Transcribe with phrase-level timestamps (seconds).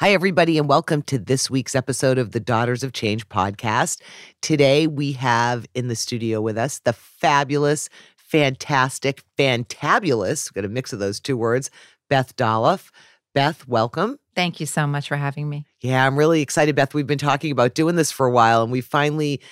[0.00, 4.00] Hi, everybody, and welcome to this week's episode of the Daughters of Change podcast.
[4.40, 10.94] Today, we have in the studio with us the fabulous, fantastic, fantabulous, got a mix
[10.94, 11.70] of those two words,
[12.08, 12.88] Beth Doloff.
[13.34, 14.18] Beth, welcome.
[14.34, 15.66] Thank you so much for having me.
[15.82, 16.94] Yeah, I'm really excited, Beth.
[16.94, 19.42] We've been talking about doing this for a while, and we finally,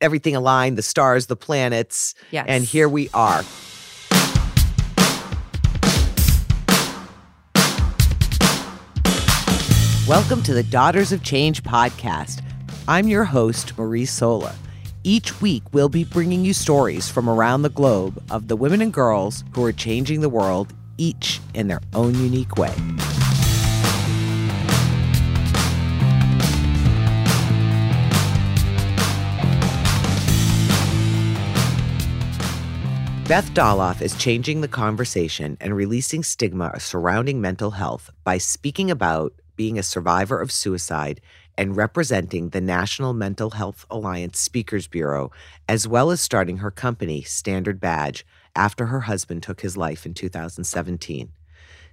[0.00, 2.16] everything aligned the stars, the planets.
[2.32, 2.46] Yes.
[2.48, 3.44] And here we are.
[10.08, 12.42] Welcome to the Daughters of Change podcast.
[12.88, 14.52] I'm your host, Marie Sola.
[15.04, 18.92] Each week, we'll be bringing you stories from around the globe of the women and
[18.92, 22.74] girls who are changing the world, each in their own unique way.
[33.28, 39.32] Beth Doloff is changing the conversation and releasing stigma surrounding mental health by speaking about
[39.56, 41.20] being a survivor of suicide
[41.56, 45.30] and representing the National Mental Health Alliance Speakers Bureau,
[45.68, 48.26] as well as starting her company, Standard Badge,
[48.56, 51.32] after her husband took his life in 2017.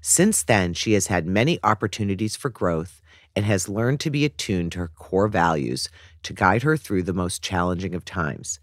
[0.02, 3.02] Since then, she has had many opportunities for growth
[3.36, 5.89] and has learned to be attuned to her core values
[6.23, 8.59] to guide her through the most challenging of times.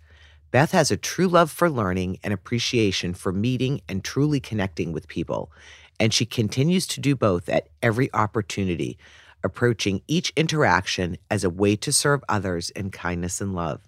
[0.50, 5.08] Beth has a true love for learning and appreciation for meeting and truly connecting with
[5.08, 5.50] people,
[5.98, 8.98] and she continues to do both at every opportunity,
[9.42, 13.80] approaching each interaction as a way to serve others in kindness and love.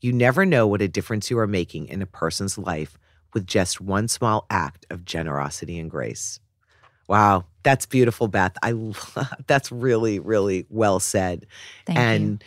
[0.00, 2.98] You never know what a difference you are making in a person's life
[3.34, 6.40] with just one small act of generosity and grace.
[7.08, 8.56] Wow, that's beautiful, Beth.
[8.62, 11.46] I love, that's really, really well said.
[11.86, 12.44] Thank and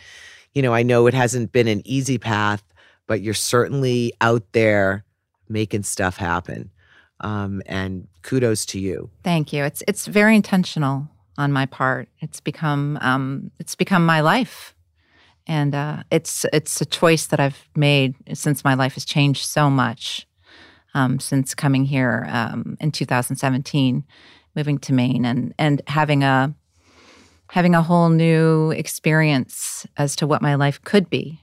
[0.54, 0.60] you.
[0.60, 2.62] you know, I know it hasn't been an easy path,
[3.06, 5.04] but you're certainly out there
[5.48, 6.70] making stuff happen.
[7.22, 9.10] Um, and kudos to you.
[9.22, 9.64] Thank you.
[9.64, 12.08] It's it's very intentional on my part.
[12.20, 14.74] It's become um, it's become my life,
[15.46, 19.70] and uh, it's it's a choice that I've made since my life has changed so
[19.70, 20.26] much
[20.94, 24.04] um, since coming here um, in 2017,
[24.54, 26.54] moving to Maine, and and having a
[27.50, 31.40] having a whole new experience as to what my life could be.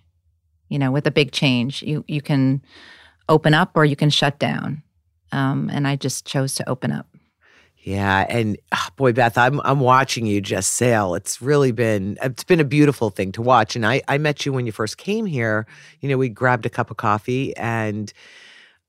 [0.67, 2.61] You know, with a big change, you you can
[3.27, 4.83] open up or you can shut down.
[5.31, 7.07] Um, and I just chose to open up.
[7.81, 11.15] Yeah, and oh, boy, Beth, I'm I'm watching you just sail.
[11.15, 13.75] It's really been it's been a beautiful thing to watch.
[13.75, 15.65] And I I met you when you first came here.
[16.01, 18.11] You know, we grabbed a cup of coffee, and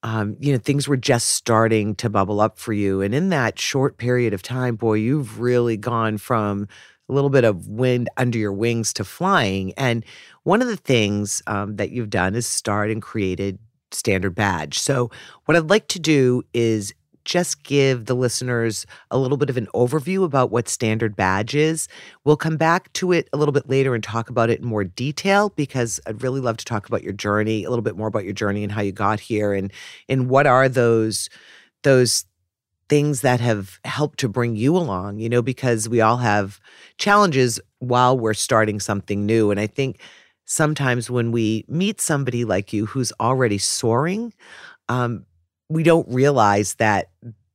[0.02, 3.00] um, you know things were just starting to bubble up for you.
[3.00, 6.66] And in that short period of time, boy, you've really gone from
[7.08, 9.72] a little bit of wind under your wings to flying.
[9.74, 10.04] And
[10.42, 13.58] one of the things um, that you've done is start and created
[13.92, 14.78] standard badge.
[14.78, 15.10] So,
[15.44, 16.92] what I'd like to do is
[17.24, 21.86] just give the listeners a little bit of an overview about what standard badge is.
[22.24, 24.84] We'll come back to it a little bit later and talk about it in more
[24.84, 28.24] detail because I'd really love to talk about your journey, a little bit more about
[28.24, 29.72] your journey and how you got here and
[30.08, 31.28] and what are those
[31.82, 32.24] those
[32.88, 36.58] things that have helped to bring you along, you know, because we all have
[36.98, 40.00] challenges while we're starting something new and I think
[40.50, 44.34] sometimes when we meet somebody like you who's already soaring,
[44.88, 45.24] um,
[45.68, 47.10] we don't realize that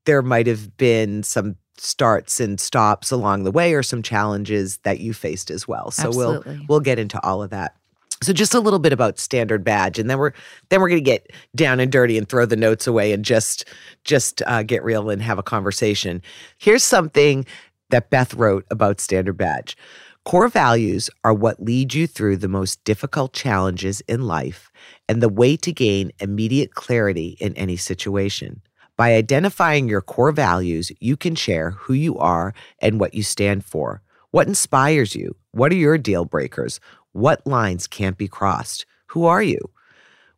[0.05, 5.01] there might have been some starts and stops along the way or some challenges that
[5.01, 5.91] you faced as well.
[5.91, 6.55] So Absolutely.
[6.55, 7.75] we'll we'll get into all of that.
[8.23, 10.31] So just a little bit about standard badge, and then we're
[10.69, 13.65] then we're going to get down and dirty and throw the notes away and just
[14.05, 16.21] just uh, get real and have a conversation.
[16.59, 17.45] Here's something
[17.89, 19.75] that Beth wrote about standard badge.
[20.25, 24.71] Core values are what lead you through the most difficult challenges in life
[25.07, 28.63] and the way to gain immediate clarity in any situation.
[28.97, 33.65] By identifying your core values, you can share who you are and what you stand
[33.65, 34.01] for.
[34.31, 35.35] What inspires you?
[35.51, 36.79] What are your deal breakers?
[37.11, 38.87] What lines can't be crossed?
[39.09, 39.59] Who are you?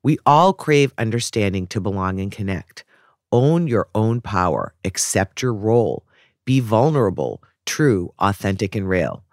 [0.03, 2.83] We all crave understanding to belong and connect.
[3.31, 6.05] Own your own power, accept your role,
[6.43, 9.23] be vulnerable, true, authentic, and real.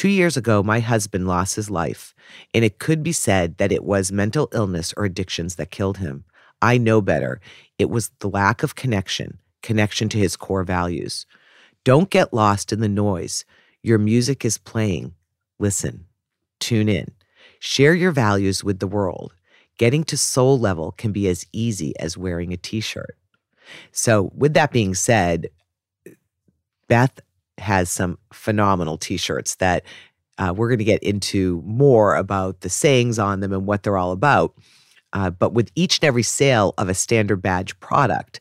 [0.00, 2.14] Two years ago, my husband lost his life,
[2.54, 6.24] and it could be said that it was mental illness or addictions that killed him.
[6.62, 7.38] I know better.
[7.78, 11.26] It was the lack of connection, connection to his core values.
[11.84, 13.44] Don't get lost in the noise.
[13.82, 15.12] Your music is playing.
[15.58, 16.06] Listen,
[16.60, 17.10] tune in,
[17.58, 19.34] share your values with the world.
[19.76, 23.18] Getting to soul level can be as easy as wearing a t shirt.
[23.92, 25.50] So, with that being said,
[26.88, 27.20] Beth
[27.60, 29.84] has some phenomenal t shirts that
[30.38, 33.98] uh, we're going to get into more about the sayings on them and what they're
[33.98, 34.54] all about.
[35.12, 38.40] Uh, but with each and every sale of a standard badge product,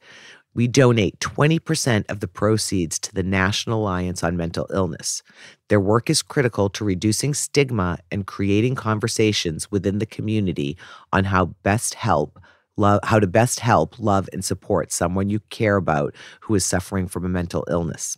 [0.55, 5.21] We donate 20% of the proceeds to the National Alliance on Mental Illness.
[5.67, 10.75] Their work is critical to reducing stigma and creating conversations within the community
[11.13, 12.39] on how best help
[12.77, 17.07] love how to best help love and support someone you care about who is suffering
[17.07, 18.17] from a mental illness.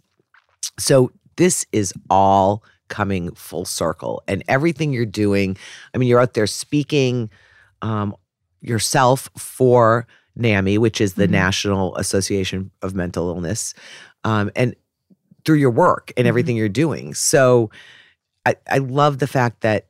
[0.79, 5.55] So this is all coming full circle and everything you're doing
[5.95, 7.29] i mean you're out there speaking
[7.81, 8.13] um,
[8.59, 10.05] yourself for
[10.35, 11.33] NAMI, which is the mm-hmm.
[11.33, 13.73] National Association of Mental Illness,
[14.23, 14.75] um, and
[15.45, 16.29] through your work and mm-hmm.
[16.29, 17.13] everything you're doing.
[17.13, 17.69] So
[18.45, 19.87] I, I love the fact that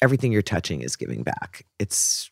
[0.00, 1.64] everything you're touching is giving back.
[1.78, 2.30] It's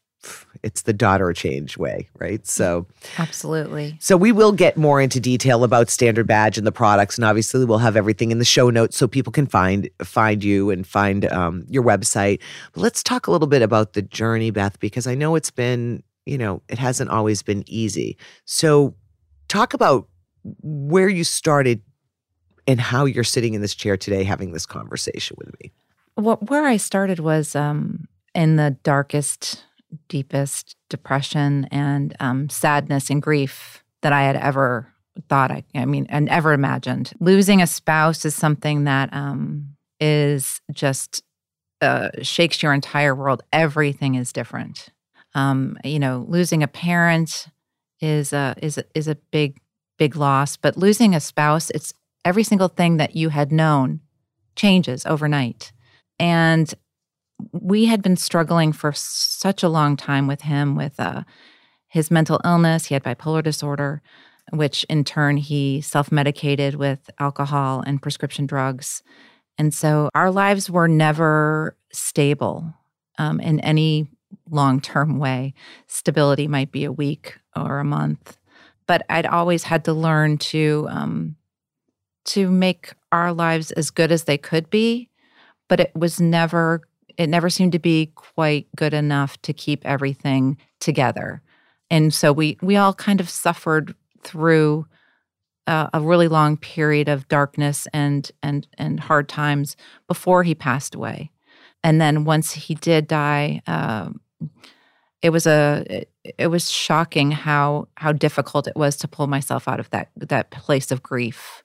[0.62, 2.46] it's the daughter change way, right?
[2.46, 2.86] So
[3.18, 3.96] absolutely.
[4.00, 7.64] So we will get more into detail about Standard Badge and the products, and obviously
[7.64, 11.24] we'll have everything in the show notes so people can find find you and find
[11.32, 12.40] um, your website.
[12.72, 16.02] But let's talk a little bit about the journey, Beth, because I know it's been
[16.24, 18.16] you know it hasn't always been easy.
[18.44, 18.94] So
[19.48, 20.08] talk about
[20.62, 21.82] where you started
[22.66, 25.72] and how you're sitting in this chair today having this conversation with me.
[26.16, 29.64] Well, where I started was um, in the darkest
[30.08, 34.92] deepest depression and um, sadness and grief that I had ever
[35.28, 37.12] thought I, I mean, and ever imagined.
[37.20, 41.22] Losing a spouse is something that um, is just
[41.80, 43.42] uh, shakes your entire world.
[43.52, 44.88] Everything is different.
[45.34, 47.48] Um, you know, losing a parent
[48.00, 49.58] is a is a, is a big
[49.98, 51.92] big loss, but losing a spouse, it's
[52.24, 54.00] every single thing that you had known
[54.54, 55.72] changes overnight.
[56.18, 56.72] And
[57.52, 61.22] we had been struggling for such a long time with him with uh,
[61.88, 62.86] his mental illness.
[62.86, 64.02] He had bipolar disorder,
[64.52, 69.02] which in turn he self medicated with alcohol and prescription drugs.
[69.58, 72.74] And so our lives were never stable
[73.18, 74.08] um, in any
[74.50, 75.54] long term way.
[75.86, 78.38] Stability might be a week or a month.
[78.86, 81.36] But I'd always had to learn to um,
[82.26, 85.08] to make our lives as good as they could be,
[85.68, 86.82] but it was never
[87.16, 91.42] it never seemed to be quite good enough to keep everything together.
[91.90, 94.86] And so we we all kind of suffered through
[95.66, 99.76] uh, a really long period of darkness and and and hard times
[100.06, 101.30] before he passed away.
[101.82, 104.10] And then once he did die, uh,
[105.22, 109.68] it was a it, it was shocking how how difficult it was to pull myself
[109.68, 111.62] out of that that place of grief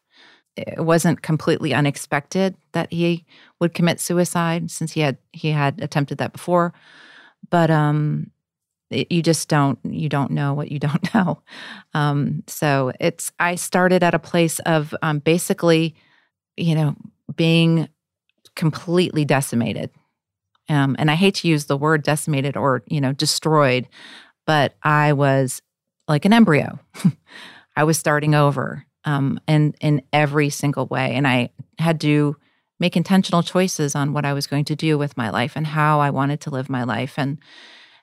[0.55, 3.25] it wasn't completely unexpected that he
[3.59, 6.73] would commit suicide since he had he had attempted that before.
[7.49, 8.31] But um
[8.89, 11.41] it, you just don't you don't know what you don't know.
[11.93, 15.95] Um so it's i started at a place of um basically
[16.57, 16.95] you know
[17.35, 17.87] being
[18.55, 19.89] completely decimated.
[20.69, 23.87] Um and i hate to use the word decimated or you know destroyed
[24.45, 25.61] but i was
[26.07, 26.77] like an embryo.
[27.75, 31.15] I was starting over um, in in every single way.
[31.15, 31.49] And I
[31.79, 32.35] had to
[32.79, 35.99] make intentional choices on what I was going to do with my life and how
[35.99, 37.37] I wanted to live my life and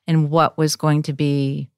[0.06, 1.68] and what was going to be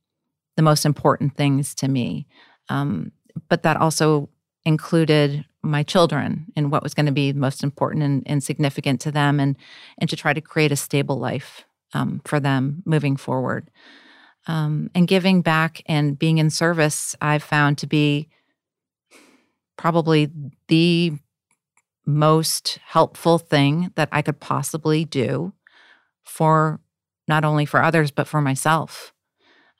[0.57, 2.27] the most important things to me.
[2.69, 3.13] Um,
[3.49, 4.29] but that also
[4.65, 9.11] included my children and what was going to be most important and, and, significant to
[9.11, 9.57] them and
[9.99, 11.65] and to try to create a stable life
[11.95, 13.71] um, for them moving forward.
[14.47, 18.29] Um, and giving back and being in service, I've found to be
[19.81, 20.31] probably
[20.69, 21.11] the
[22.05, 25.55] most helpful thing that I could possibly do
[26.23, 26.81] for
[27.27, 29.15] not only for others, but for myself.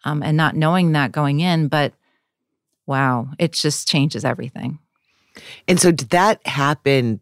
[0.05, 1.93] Um, and not knowing that going in, but
[2.87, 4.79] wow, it just changes everything.
[5.69, 7.21] And so, did that happen?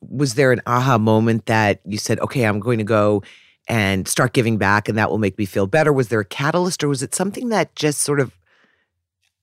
[0.00, 3.22] Was there an aha moment that you said, okay, I'm going to go
[3.68, 5.92] and start giving back and that will make me feel better?
[5.92, 8.32] Was there a catalyst or was it something that just sort of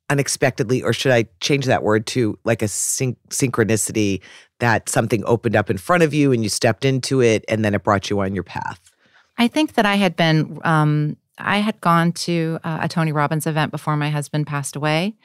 [0.10, 4.22] unexpectedly, or should I change that word to like a syn- synchronicity
[4.60, 7.74] that something opened up in front of you and you stepped into it and then
[7.74, 8.92] it brought you on your path?
[9.38, 13.48] I think that I had been, um, I had gone to uh, a Tony Robbins
[13.48, 15.16] event before my husband passed away,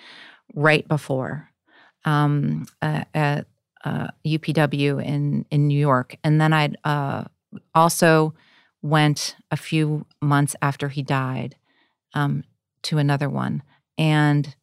[0.55, 1.51] right before
[2.05, 3.47] um, uh, at
[3.85, 7.25] uh, UPW in in New York, and then I'd uh,
[7.75, 8.35] also
[8.83, 11.57] went a few months after he died
[12.15, 12.45] um,
[12.83, 13.63] to another one,
[13.97, 14.55] and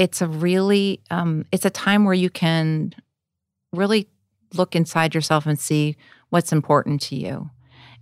[0.00, 2.94] it's a really um, it's a time where you can
[3.74, 4.08] really
[4.54, 5.94] look inside yourself and see
[6.30, 7.50] what's important to you.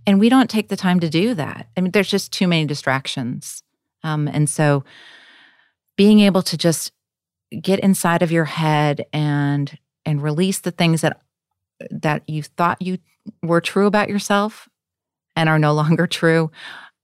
[0.07, 1.67] And we don't take the time to do that.
[1.75, 3.63] I mean there's just too many distractions.
[4.01, 4.85] Um, and so
[5.97, 6.93] being able to just
[7.61, 11.21] get inside of your head and and release the things that
[11.91, 12.99] that you thought you
[13.43, 14.69] were true about yourself
[15.35, 16.49] and are no longer true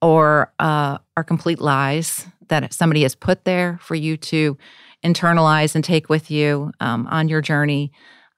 [0.02, 4.58] or uh, are complete lies that somebody has put there for you to
[5.04, 7.92] internalize and take with you um, on your journey.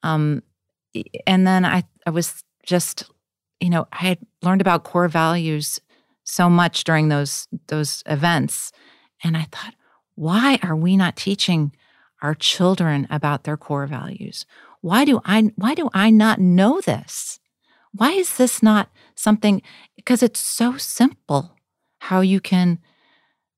[0.04, 0.44] Um,
[1.26, 3.10] and then I, I was just,
[3.60, 5.80] you know, I had learned about core values
[6.24, 8.72] so much during those those events,
[9.24, 9.74] and I thought,
[10.16, 11.72] why are we not teaching
[12.22, 14.46] our children about their core values?
[14.82, 17.40] Why do I why do I not know this?
[17.94, 19.62] Why is this not something
[19.96, 21.56] because it's so simple
[22.00, 22.80] how you can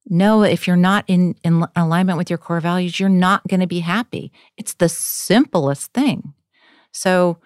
[0.10, 3.68] know if you're not in, in alignment with your core values, you're not going to
[3.68, 4.32] be happy.
[4.58, 6.34] It's the simplest thing.
[6.92, 7.38] So,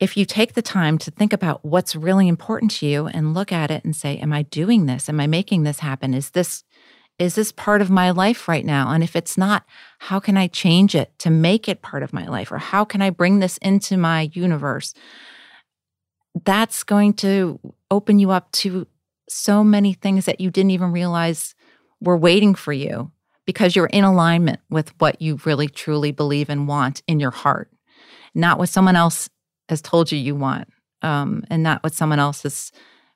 [0.00, 3.52] if you take the time to think about what's really important to you and look
[3.52, 5.08] at it and say, Am I doing this?
[5.08, 6.14] Am I making this happen?
[6.14, 6.64] Is this
[7.18, 8.90] is this part of my life right now?
[8.90, 9.64] And if it's not,
[10.00, 12.50] how can I change it to make it part of my life?
[12.50, 14.94] Or how can I bring this into my universe?
[16.44, 17.60] That's going to
[17.90, 18.88] open you up to
[19.28, 21.54] so many things that you didn't even realize
[22.00, 23.10] were waiting for you
[23.46, 27.70] because you're in alignment with what you really truly believe and want in your heart,
[28.34, 29.28] not what someone else
[29.68, 30.68] has told you you want,
[31.02, 32.72] um, and not what someone else has,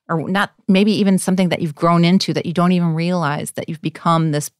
[0.07, 3.69] or not maybe even something that you've grown into that you don't even realize that
[3.69, 4.51] you've become this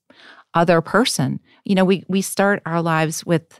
[0.53, 1.39] other person.
[1.63, 3.60] You know, we we start our lives with,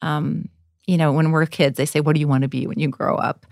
[0.00, 0.48] um,
[0.86, 2.88] you know, when we're kids, they say, "What do you want to be when you
[2.88, 3.46] grow up?"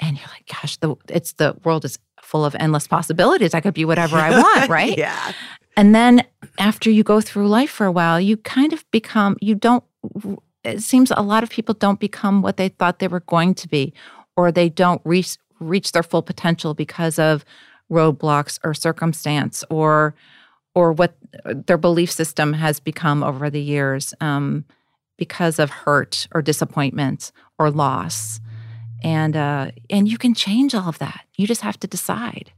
[0.00, 3.54] And you're like, "Gosh, the it's the world is full of endless possibilities.
[3.54, 4.96] I could be whatever I want, right?
[4.96, 5.32] yeah.
[5.76, 6.22] And then
[6.58, 9.84] after you go through life for a while, you kind of become, you don't,
[10.64, 13.68] it seems a lot of people don't become what they thought they were going to
[13.68, 13.92] be,
[14.36, 17.44] or they don't reach, reach their full potential because of
[17.90, 20.14] roadblocks or circumstance or
[20.74, 21.14] or what
[21.44, 24.62] their belief system has become over the years um,
[25.16, 28.40] because of hurt or disappointment or loss
[29.02, 31.20] and uh, and you can change all of that.
[31.36, 32.52] You just have to decide.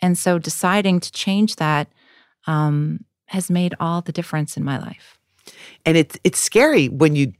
[0.00, 1.88] And so deciding to change that
[2.46, 5.18] um, has made all the difference in my life.
[5.84, 7.32] And it's it's scary when you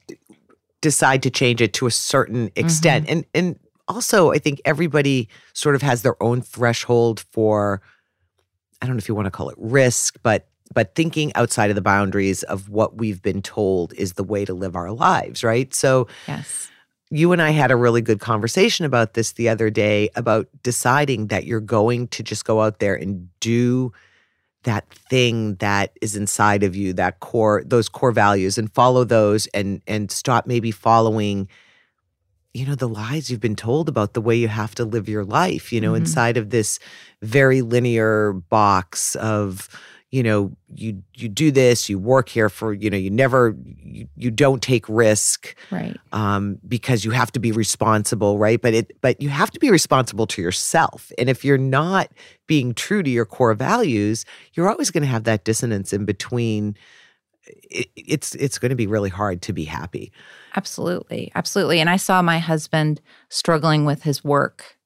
[0.80, 3.06] decide to change it to a certain extent.
[3.06, 3.12] Mm-hmm.
[3.12, 3.58] And and
[3.88, 7.82] also I think everybody sort of has their own threshold for
[8.80, 11.76] I don't know if you want to call it risk, but but thinking outside of
[11.76, 15.72] the boundaries of what we've been told is the way to live our lives, right?
[15.74, 16.71] So yes
[17.12, 21.26] you and I had a really good conversation about this the other day about deciding
[21.26, 23.92] that you're going to just go out there and do
[24.62, 29.46] that thing that is inside of you that core those core values and follow those
[29.48, 31.48] and and stop maybe following
[32.54, 35.24] you know the lies you've been told about the way you have to live your
[35.24, 36.02] life you know mm-hmm.
[36.02, 36.78] inside of this
[37.20, 39.68] very linear box of
[40.12, 44.06] you know you you do this you work here for you know you never you,
[44.14, 45.96] you don't take risk right.
[46.12, 48.60] um, because you have to be responsible right?
[48.60, 51.10] But it but you have to be responsible to yourself.
[51.18, 52.12] And if you're not
[52.46, 56.76] being true to your core values you're always going to have that dissonance in between.
[57.44, 60.12] It, it's it's going to be really hard to be happy.
[60.54, 61.32] Absolutely.
[61.34, 61.80] Absolutely.
[61.80, 63.00] And i saw my husband
[63.30, 64.76] struggling with his work.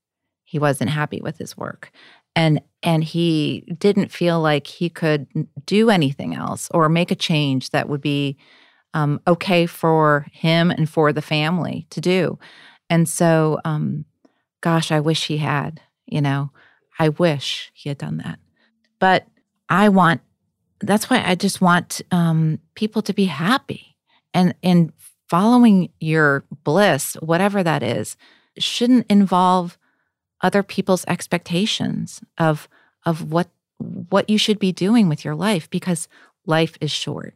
[0.44, 1.90] He wasn't happy with his work
[2.36, 5.26] and and he didn't feel like he could
[5.64, 8.36] do anything else or make a change that would be
[8.94, 12.38] um, okay for him and for the family to do.
[12.88, 14.04] And so um,
[14.60, 16.50] gosh i wish he had you know?
[16.98, 18.38] I wish he had done that.
[18.98, 19.26] But
[19.68, 20.20] i want
[20.80, 23.96] that's why i just want um, people to be happy.
[24.32, 24.92] And and
[25.28, 28.16] following your bliss whatever that is
[28.58, 29.76] shouldn't involve
[30.42, 32.68] other people's expectations of
[33.04, 36.08] of what what you should be doing with your life because
[36.46, 37.34] life is short.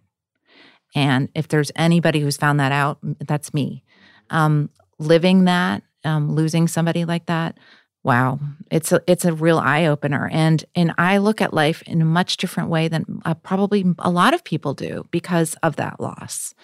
[0.94, 3.84] And if there's anybody who's found that out, that's me.
[4.30, 7.58] Um, living that, um, losing somebody like that,
[8.02, 8.40] wow,
[8.70, 10.28] it's a it's a real eye opener.
[10.32, 14.10] And and I look at life in a much different way than uh, probably a
[14.10, 16.54] lot of people do because of that loss.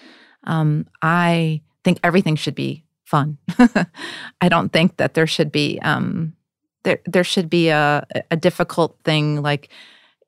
[0.44, 3.38] Um, I think everything should be fun.
[4.40, 6.34] I don't think that there should be um,
[6.82, 9.70] there there should be a a difficult thing like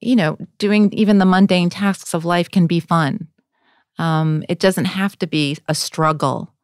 [0.01, 3.29] you know doing even the mundane tasks of life can be fun.
[3.99, 6.55] Um, it doesn't have to be a struggle.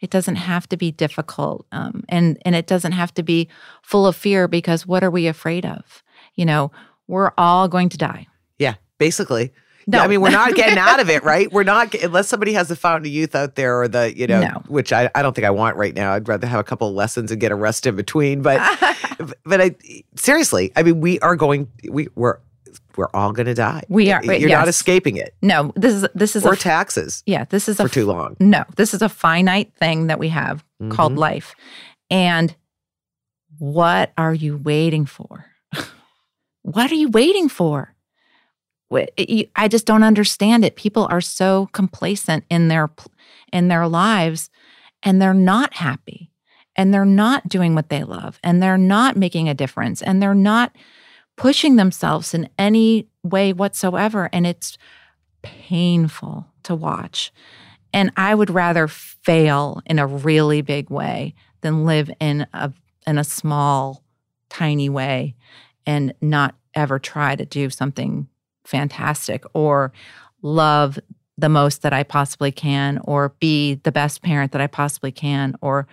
[0.00, 3.48] It doesn't have to be difficult, um, and and it doesn't have to be
[3.82, 6.02] full of fear because what are we afraid of?
[6.34, 6.70] You know,
[7.08, 8.26] we're all going to die.
[8.58, 9.52] Yeah, basically.
[9.86, 11.50] No, yeah, I mean we're not getting out of it, right?
[11.52, 14.40] We're not unless somebody has the fountain of youth out there, or the you know,
[14.40, 14.62] no.
[14.68, 16.12] which I, I don't think I want right now.
[16.12, 18.42] I'd rather have a couple of lessons and get a rest in between.
[18.42, 18.60] But
[19.44, 19.74] but I
[20.16, 21.70] seriously, I mean, we are going.
[21.88, 22.38] We we're
[22.96, 23.82] we're all going to die.
[23.88, 24.22] We are.
[24.24, 24.58] You're yes.
[24.58, 25.34] not escaping it.
[25.42, 27.22] No, this is this is or a, taxes.
[27.26, 28.36] Yeah, this is for a, too long.
[28.40, 30.92] No, this is a finite thing that we have mm-hmm.
[30.92, 31.54] called life,
[32.10, 32.54] and
[33.58, 35.46] what are you waiting for?
[36.62, 37.94] what are you waiting for?
[39.56, 40.76] I just don't understand it.
[40.76, 42.90] People are so complacent in their
[43.52, 44.50] in their lives
[45.02, 46.30] and they're not happy
[46.76, 50.34] and they're not doing what they love and they're not making a difference and they're
[50.34, 50.74] not
[51.36, 54.78] pushing themselves in any way whatsoever and it's
[55.42, 57.32] painful to watch.
[57.92, 62.72] And I would rather fail in a really big way than live in a
[63.06, 64.02] in a small
[64.48, 65.34] tiny way
[65.86, 68.28] and not ever try to do something
[68.72, 69.92] fantastic or
[70.42, 70.98] love
[71.38, 75.54] the most that I possibly can or be the best parent that I possibly can
[75.60, 75.86] or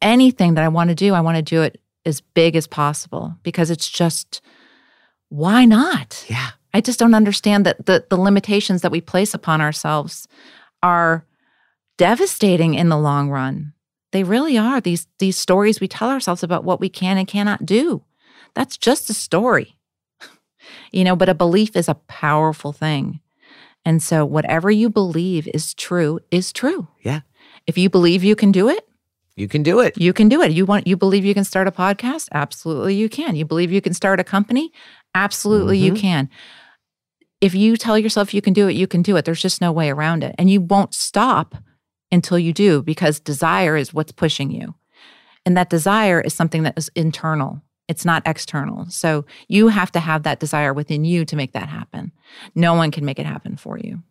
[0.00, 3.36] anything that I want to do, I want to do it as big as possible
[3.42, 4.40] because it's just
[5.28, 6.24] why not?
[6.28, 6.50] Yeah.
[6.74, 10.26] I just don't understand that the the limitations that we place upon ourselves
[10.82, 11.24] are
[11.98, 13.72] devastating in the long run.
[14.12, 14.80] They really are.
[14.80, 18.04] These these stories we tell ourselves about what we can and cannot do.
[18.54, 19.76] That's just a story.
[20.92, 23.20] You know, but a belief is a powerful thing.
[23.84, 26.88] And so whatever you believe is true is true.
[27.00, 27.20] Yeah.
[27.66, 28.86] If you believe you can do it,
[29.34, 29.96] you can do it.
[29.96, 30.52] You can do it.
[30.52, 32.28] You want you believe you can start a podcast?
[32.32, 33.34] Absolutely you can.
[33.34, 34.72] You believe you can start a company?
[35.14, 35.96] Absolutely mm-hmm.
[35.96, 36.28] you can.
[37.40, 39.24] If you tell yourself you can do it, you can do it.
[39.24, 40.34] There's just no way around it.
[40.38, 41.56] And you won't stop
[42.12, 44.74] until you do because desire is what's pushing you.
[45.44, 47.62] And that desire is something that is internal.
[47.92, 48.86] It's not external.
[48.88, 52.10] So you have to have that desire within you to make that happen.
[52.54, 54.02] No one can make it happen for you.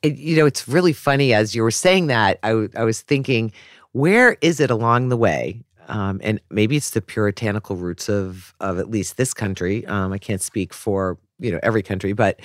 [0.00, 3.02] It, you know, it's really funny as you were saying that, I, w- I was
[3.02, 3.52] thinking,
[3.92, 5.62] where is it along the way?
[5.88, 9.84] Um, and maybe it's the puritanical roots of of at least this country.
[9.86, 12.40] Um, I can't speak for you know every country, but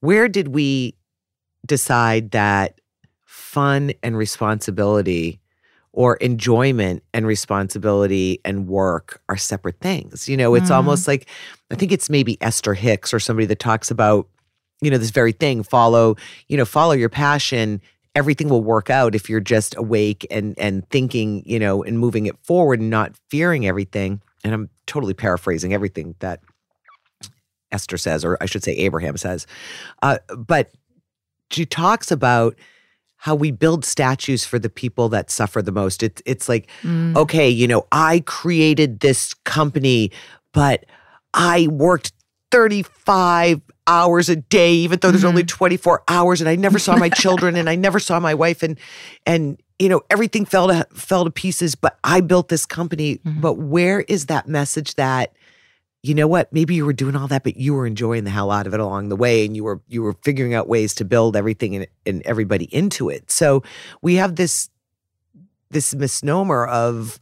[0.00, 0.94] where did we
[1.64, 2.80] decide that
[3.24, 5.40] fun and responsibility
[5.98, 10.28] or enjoyment and responsibility and work are separate things.
[10.28, 10.76] You know, it's mm.
[10.76, 11.26] almost like
[11.72, 14.28] I think it's maybe Esther Hicks or somebody that talks about,
[14.80, 16.14] you know, this very thing, follow,
[16.46, 17.82] you know, follow your passion.
[18.14, 22.26] Everything will work out if you're just awake and and thinking, you know, and moving
[22.26, 24.22] it forward and not fearing everything.
[24.44, 26.38] And I'm totally paraphrasing everything that
[27.72, 29.48] Esther says, or I should say Abraham says.
[30.00, 30.70] Uh, but
[31.50, 32.54] she talks about
[33.18, 36.02] how we build statues for the people that suffer the most.
[36.02, 37.16] It's it's like, mm.
[37.16, 40.12] okay, you know, I created this company,
[40.52, 40.86] but
[41.34, 42.12] I worked
[42.52, 45.28] 35 hours a day, even though there's mm-hmm.
[45.28, 48.62] only 24 hours, and I never saw my children and I never saw my wife,
[48.62, 48.78] and
[49.26, 53.16] and you know, everything fell to fell to pieces, but I built this company.
[53.16, 53.40] Mm-hmm.
[53.40, 55.32] But where is that message that
[56.02, 56.52] you know what?
[56.52, 58.80] Maybe you were doing all that but you were enjoying the hell out of it
[58.80, 61.86] along the way and you were you were figuring out ways to build everything and,
[62.06, 63.30] and everybody into it.
[63.30, 63.62] So
[64.00, 64.70] we have this
[65.70, 67.18] this misnomer of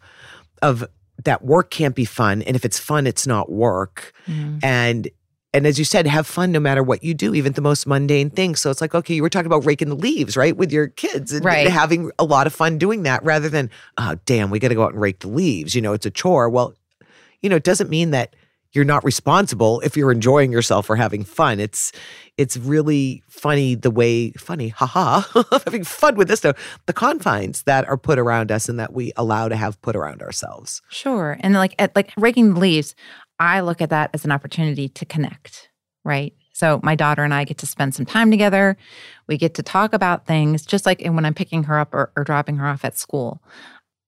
[0.63, 0.85] of
[1.25, 4.13] that work can't be fun and if it's fun it's not work.
[4.29, 4.63] Mm.
[4.63, 5.09] and
[5.55, 8.29] and as you said have fun no matter what you do even the most mundane
[8.29, 8.61] things.
[8.61, 11.33] So it's like okay you were talking about raking the leaves right with your kids
[11.33, 11.67] and, right.
[11.67, 14.75] and having a lot of fun doing that rather than oh damn we got to
[14.75, 16.51] go out and rake the leaves you know it's a chore.
[16.51, 16.75] Well
[17.41, 18.37] you know it doesn't mean that
[18.77, 21.59] you're not responsible if you're enjoying yourself or having fun.
[21.59, 21.91] It's
[22.37, 25.23] it's really funny the way funny, haha,
[25.65, 26.53] having fun with this though.
[26.85, 30.23] The confines that are put around us and that we allow to have put around
[30.23, 30.83] ourselves.
[30.91, 31.39] Sure.
[31.41, 32.95] And like at, like raking the leaves,
[33.41, 35.71] I look at that as an opportunity to connect,
[36.05, 36.35] right?
[36.53, 38.77] So my daughter and I get to spend some time together.
[39.27, 42.25] We get to talk about things, just like when I'm picking her up or, or
[42.25, 43.43] dropping her off at school.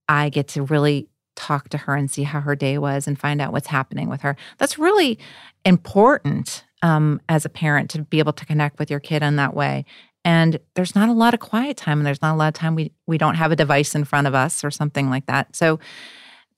[0.09, 3.41] I get to really talk to her and see how her day was and find
[3.41, 4.37] out what's happening with her.
[4.59, 5.19] That's really
[5.65, 9.55] important um, as a parent to be able to connect with your kid in that
[9.55, 9.85] way.
[10.25, 12.75] And there's not a lot of quiet time, and there's not a lot of time
[12.75, 15.55] we we don't have a device in front of us or something like that.
[15.55, 15.79] So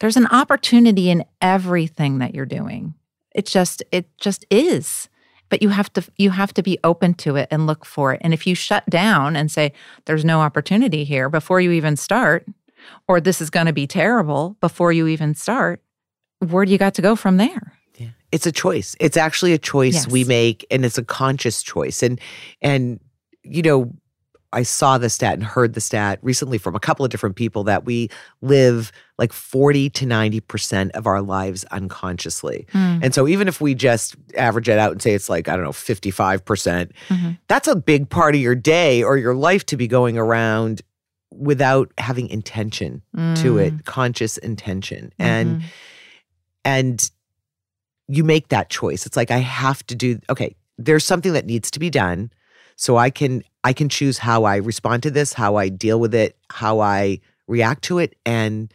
[0.00, 2.94] there's an opportunity in everything that you're doing.
[3.34, 5.08] It just it just is
[5.50, 8.20] but you have to you have to be open to it and look for it
[8.24, 9.72] and if you shut down and say
[10.06, 12.46] there's no opportunity here before you even start
[13.08, 15.82] or this is going to be terrible before you even start,
[16.38, 17.74] where do you got to go from there?
[17.96, 18.08] Yeah.
[18.32, 18.96] It's a choice.
[19.00, 20.08] It's actually a choice yes.
[20.08, 22.02] we make and it's a conscious choice.
[22.02, 22.20] And
[22.62, 23.00] and
[23.42, 23.92] you know,
[24.52, 27.64] I saw the stat and heard the stat recently from a couple of different people
[27.64, 28.10] that we
[28.42, 32.66] live like 40 to 90% of our lives unconsciously.
[32.72, 33.04] Mm.
[33.04, 35.64] And so even if we just average it out and say it's like, I don't
[35.64, 37.32] know, 55%, percent mm-hmm.
[37.46, 40.82] that's a big part of your day or your life to be going around
[41.30, 43.40] without having intention mm.
[43.42, 45.12] to it, conscious intention.
[45.18, 45.22] Mm-hmm.
[45.22, 45.62] And
[46.64, 47.10] and
[48.08, 49.06] you make that choice.
[49.06, 52.30] It's like I have to do okay, there's something that needs to be done.
[52.76, 56.14] So I can I can choose how I respond to this, how I deal with
[56.14, 58.72] it, how I react to it and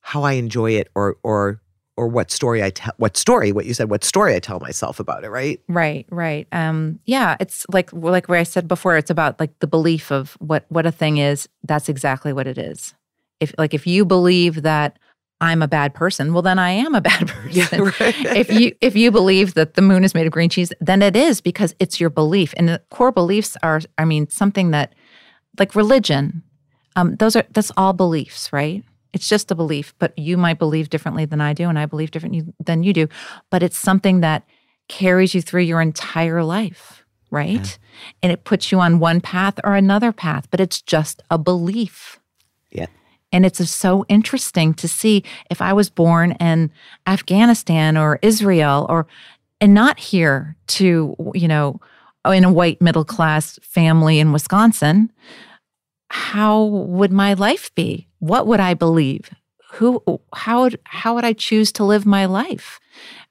[0.00, 1.60] how I enjoy it or or
[1.98, 5.00] or what story I tell what story what you said what story I tell myself
[5.00, 9.10] about it right right right um yeah it's like like where I said before it's
[9.10, 12.94] about like the belief of what what a thing is that's exactly what it is
[13.40, 14.98] if like if you believe that
[15.40, 17.50] I'm a bad person, well then I am a bad person.
[17.50, 18.36] Yeah, right.
[18.36, 21.16] if you if you believe that the moon is made of green cheese, then it
[21.16, 22.54] is because it's your belief.
[22.56, 24.94] And the core beliefs are, I mean, something that
[25.58, 26.42] like religion,
[26.96, 28.84] um, those are that's all beliefs, right?
[29.12, 32.10] It's just a belief, but you might believe differently than I do, and I believe
[32.10, 33.08] differently than you do.
[33.50, 34.44] But it's something that
[34.88, 37.54] carries you through your entire life, right?
[37.54, 38.12] Yeah.
[38.22, 42.18] And it puts you on one path or another path, but it's just a belief.
[42.70, 42.86] Yeah.
[43.32, 46.70] And it's so interesting to see if I was born in
[47.06, 49.06] Afghanistan or Israel or
[49.60, 51.80] and not here to, you know,
[52.26, 55.12] in a white middle class family in Wisconsin,
[56.10, 58.07] how would my life be?
[58.18, 59.30] What would I believe?
[59.72, 60.02] Who
[60.34, 62.80] how would how would I choose to live my life?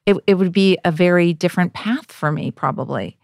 [0.06, 3.18] It it would be a very different path for me probably.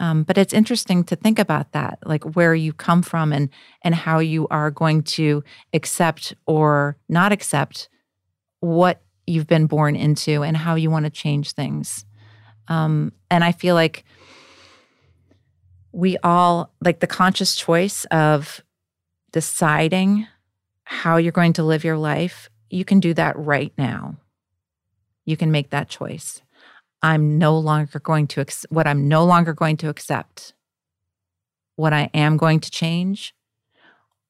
[0.00, 3.48] Um, but it's interesting to think about that, like where you come from and
[3.82, 7.88] and how you are going to accept or not accept
[8.60, 12.04] what you've been born into and how you want to change things.
[12.68, 14.04] Um, and I feel like
[15.92, 18.62] we all like the conscious choice of
[19.32, 20.26] deciding
[20.88, 22.48] how you're going to live your life.
[22.70, 24.16] You can do that right now.
[25.26, 26.40] You can make that choice.
[27.02, 30.54] I'm no longer going to, ex- what I'm no longer going to accept,
[31.76, 33.34] what I am going to change,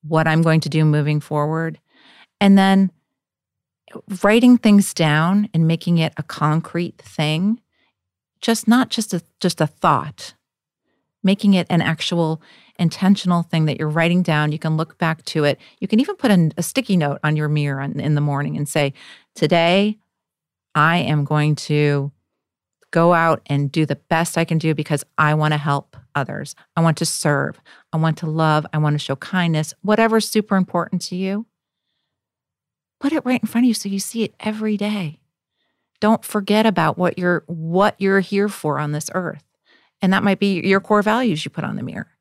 [0.03, 1.79] what I'm going to do moving forward.
[2.41, 2.91] And then
[4.25, 7.61] writing things down and making it a concrete thing,
[8.41, 10.35] just not just a, just a thought,
[11.23, 12.43] making it an actual
[12.79, 14.53] intentional thing that you're writing down.
[14.53, 15.59] You can look back to it.
[15.81, 18.57] You can even put a, a sticky note on your mirror in, in the morning
[18.57, 18.93] and say,
[19.35, 19.99] Today,
[20.75, 22.13] I am going to
[22.91, 26.55] go out and do the best I can do because I want to help others.
[26.77, 27.61] I want to serve.
[27.93, 28.67] I want to love.
[28.73, 31.47] I want to show kindness, whatever's super important to you.
[33.01, 35.21] Put it right in front of you so you see it every day.
[36.01, 39.45] Don't forget about what you're what you're here for on this earth.
[40.01, 42.18] And that might be your core values you put on the mirror.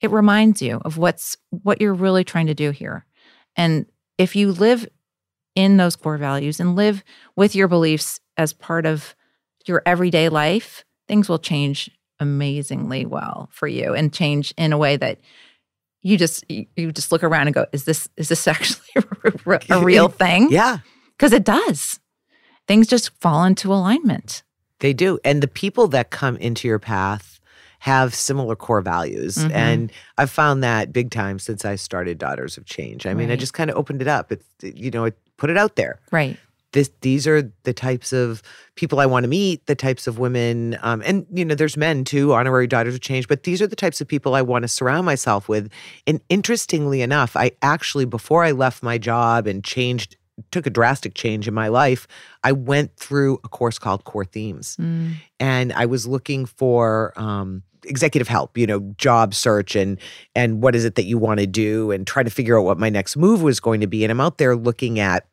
[0.00, 3.04] It reminds you of what's what you're really trying to do here.
[3.56, 4.86] And if you live
[5.54, 7.02] in those core values and live
[7.34, 9.16] with your beliefs as part of
[9.66, 14.96] your everyday life, things will change amazingly well for you and change in a way
[14.96, 15.18] that
[16.02, 18.86] you just you just look around and go is this is this actually
[19.68, 20.48] a real thing?
[20.50, 20.78] Yeah.
[21.16, 21.98] Because it does.
[22.68, 24.42] Things just fall into alignment.
[24.80, 25.18] They do.
[25.24, 27.37] And the people that come into your path
[27.78, 29.52] have similar core values mm-hmm.
[29.52, 33.34] and i've found that big time since i started daughters of change i mean right.
[33.34, 35.98] i just kind of opened it up it's you know it put it out there
[36.10, 36.36] right
[36.72, 38.42] this these are the types of
[38.74, 42.04] people I want to meet, the types of women, um, and you know, there's men
[42.04, 44.68] too, honorary daughters of change, but these are the types of people I want to
[44.68, 45.72] surround myself with.
[46.06, 50.16] And interestingly enough, I actually before I left my job and changed
[50.52, 52.06] took a drastic change in my life,
[52.44, 54.76] I went through a course called Core Themes.
[54.76, 55.14] Mm.
[55.40, 59.98] And I was looking for um, executive help, you know, job search and
[60.34, 62.78] and what is it that you want to do and try to figure out what
[62.78, 64.04] my next move was going to be.
[64.04, 65.26] And I'm out there looking at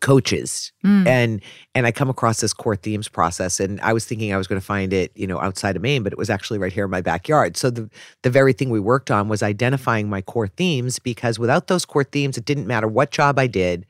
[0.00, 0.72] coaches.
[0.84, 1.06] Mm.
[1.06, 1.42] and
[1.74, 4.60] and I come across this core themes process and I was thinking I was going
[4.60, 6.90] to find it you know outside of Maine but it was actually right here in
[6.90, 7.56] my backyard.
[7.56, 7.90] So the
[8.22, 12.04] the very thing we worked on was identifying my core themes because without those core
[12.04, 13.86] themes it didn't matter what job I did.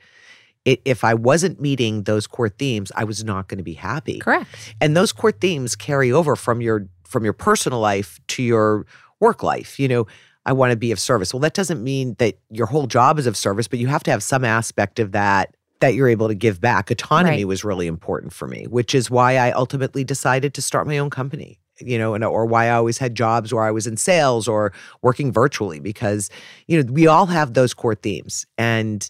[0.65, 4.19] It, if I wasn't meeting those core themes I was not going to be happy.
[4.19, 4.49] Correct.
[4.81, 8.87] And those core themes carry over from your from your personal life to your
[9.21, 10.07] work life you know
[10.49, 11.35] I want to be of service.
[11.35, 14.11] Well, that doesn't mean that your whole job is of service, but you have to
[14.11, 16.91] have some aspect of that that you're able to give back.
[16.91, 17.47] Autonomy right.
[17.47, 21.11] was really important for me, which is why I ultimately decided to start my own
[21.11, 21.61] company.
[21.81, 24.73] You know, and or why I always had jobs where I was in sales or
[25.01, 26.29] working virtually because
[26.67, 29.09] you know we all have those core themes, and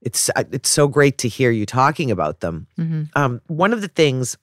[0.00, 2.66] it's uh, it's so great to hear you talking about them.
[2.76, 3.02] Mm-hmm.
[3.14, 4.36] Um, one of the things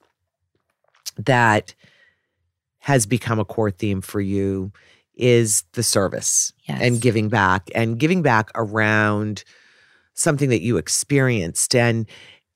[1.18, 1.74] that
[2.80, 4.72] has become a core theme for you
[5.14, 6.80] is the service yes.
[6.80, 9.44] and giving back and giving back around
[10.14, 12.06] something that you experienced and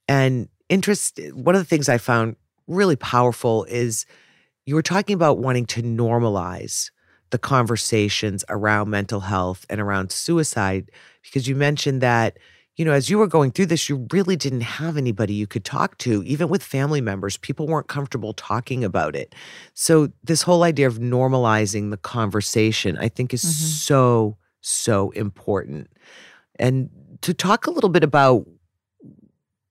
[0.08, 4.06] and interest one of the things i found really powerful is
[4.64, 6.90] you were talking about wanting to normalize
[7.30, 10.90] the conversations around mental health and around suicide
[11.22, 12.38] because you mentioned that
[12.76, 15.64] you know as you were going through this you really didn't have anybody you could
[15.64, 19.34] talk to even with family members people weren't comfortable talking about it
[19.74, 23.50] so this whole idea of normalizing the conversation i think is mm-hmm.
[23.52, 25.90] so so important
[26.58, 26.88] and
[27.20, 28.46] to talk a little bit about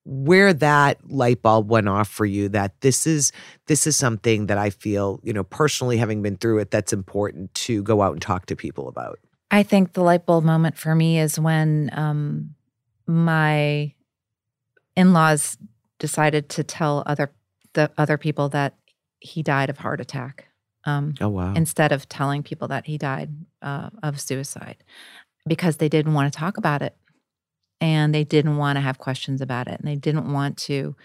[0.06, 3.32] where that light bulb went off for you that this is
[3.68, 7.54] this is something that I feel, you know, personally having been through it that's important
[7.56, 9.20] to go out and talk to people about.
[9.50, 12.56] I think the light bulb moment for me is when um,
[13.14, 13.94] my
[14.96, 15.58] in-laws
[16.00, 17.32] decided to tell other
[17.74, 18.76] the other people that
[19.20, 20.48] he died of heart attack.
[20.86, 21.54] Um, oh wow!
[21.54, 23.30] Instead of telling people that he died
[23.62, 24.84] uh, of suicide,
[25.48, 26.96] because they didn't want to talk about it,
[27.80, 30.96] and they didn't want to have questions about it, and they didn't want to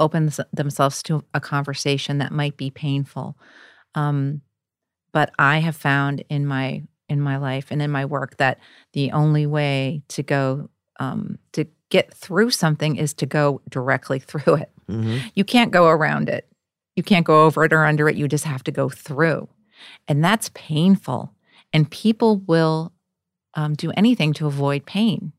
[0.00, 3.36] open themselves to a conversation that might be painful.
[3.94, 4.40] Um,
[5.12, 8.58] but I have found in my in my life and in my work that
[8.92, 14.54] the only way to go um, to get through something is to go directly through
[14.54, 14.70] it.
[14.88, 15.28] Mm-hmm.
[15.34, 16.46] You can't go around it.
[16.96, 18.16] You can't go over it or under it.
[18.16, 19.48] You just have to go through.
[20.08, 21.32] And that's painful.
[21.72, 22.92] And people will
[23.54, 25.32] um, do anything to avoid pain.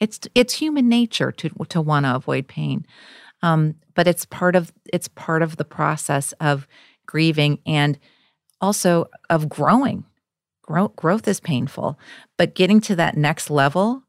[0.00, 2.84] It's it's human nature to to want to avoid pain,
[3.40, 6.66] um, but it's part of it's part of the process of
[7.06, 7.98] grieving and
[8.60, 10.04] also of growing.
[10.62, 11.98] Growth, growth is painful,
[12.36, 14.02] but getting to that next level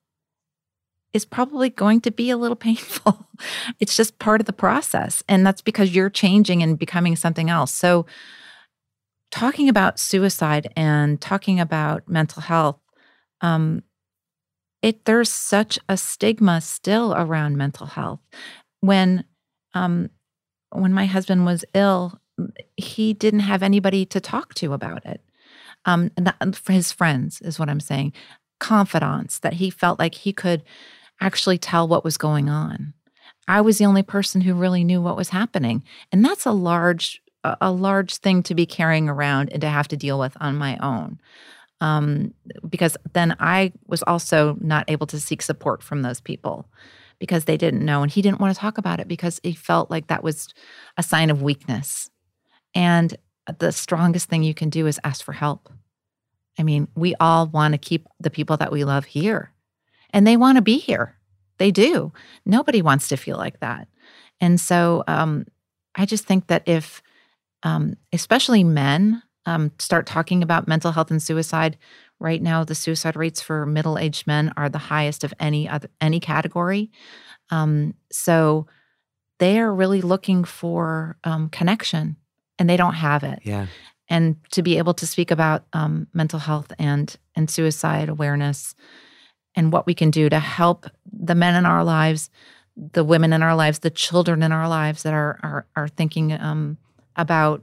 [1.14, 3.28] is probably going to be a little painful.
[3.80, 5.24] it's just part of the process.
[5.30, 7.72] And that's because you're changing and becoming something else.
[7.72, 8.06] So,
[9.32, 12.78] talking about suicide and talking about mental health,
[13.42, 13.82] um,
[14.84, 18.20] it there's such a stigma still around mental health.
[18.82, 19.24] When
[19.74, 20.10] um,
[20.72, 22.20] when my husband was ill,
[22.78, 25.22] he didn't have anybody to talk to about it.
[25.86, 26.12] Um,
[26.68, 28.14] his friends is what I'm saying,
[28.60, 30.64] confidants that he felt like he could
[31.24, 32.94] actually tell what was going on.
[33.48, 35.84] I was the only person who really knew what was happening.
[36.12, 37.22] And that's a large
[37.60, 40.78] a large thing to be carrying around and to have to deal with on my
[40.78, 41.20] own.
[41.82, 42.34] Um,
[42.70, 46.70] because then I was also not able to seek support from those people
[47.20, 48.02] because they didn't know.
[48.02, 50.54] And he didn't want to talk about it because he felt like that was
[50.98, 52.10] a sign of weakness.
[52.74, 53.14] And
[53.60, 55.70] the strongest thing you can do is ask for help.
[56.58, 59.53] I mean, we all want to keep the people that we love here
[60.14, 61.18] and they want to be here.
[61.58, 62.14] They do.
[62.46, 63.88] Nobody wants to feel like that.
[64.40, 65.46] And so um,
[65.96, 67.02] I just think that if,
[67.64, 71.78] um, especially men, um, start talking about mental health and suicide,
[72.20, 76.20] right now the suicide rates for middle-aged men are the highest of any other any
[76.20, 76.92] category.
[77.50, 78.68] Um, so
[79.40, 82.16] they are really looking for um, connection,
[82.58, 83.40] and they don't have it.
[83.44, 83.68] Yeah.
[84.08, 88.76] And to be able to speak about um, mental health and and suicide awareness
[89.56, 92.30] and what we can do to help the men in our lives,
[92.76, 96.34] the women in our lives, the children in our lives that are are, are thinking
[96.34, 96.78] um,
[97.16, 97.62] about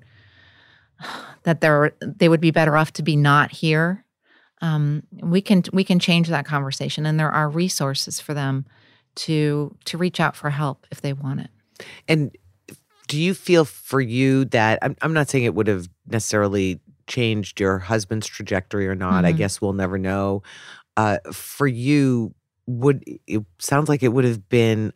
[1.43, 4.05] that they're they would be better off to be not here.
[4.63, 8.67] Um, we can we can change that conversation, and there are resources for them
[9.17, 11.51] to to reach out for help if they want it.
[12.07, 12.37] And
[13.09, 17.59] do you feel for you that I'm, I'm not saying it would have necessarily changed
[17.59, 19.25] your husband's trajectory or not?
[19.25, 19.27] Mm-hmm.
[19.27, 20.43] I guess we'll never know
[20.97, 22.35] uh, for you
[22.67, 24.93] would it sounds like it would have been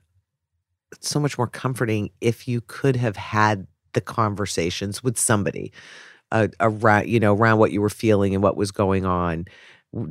[1.00, 5.72] so much more comforting if you could have had the conversations with somebody
[6.32, 9.46] uh, around you know around what you were feeling and what was going on.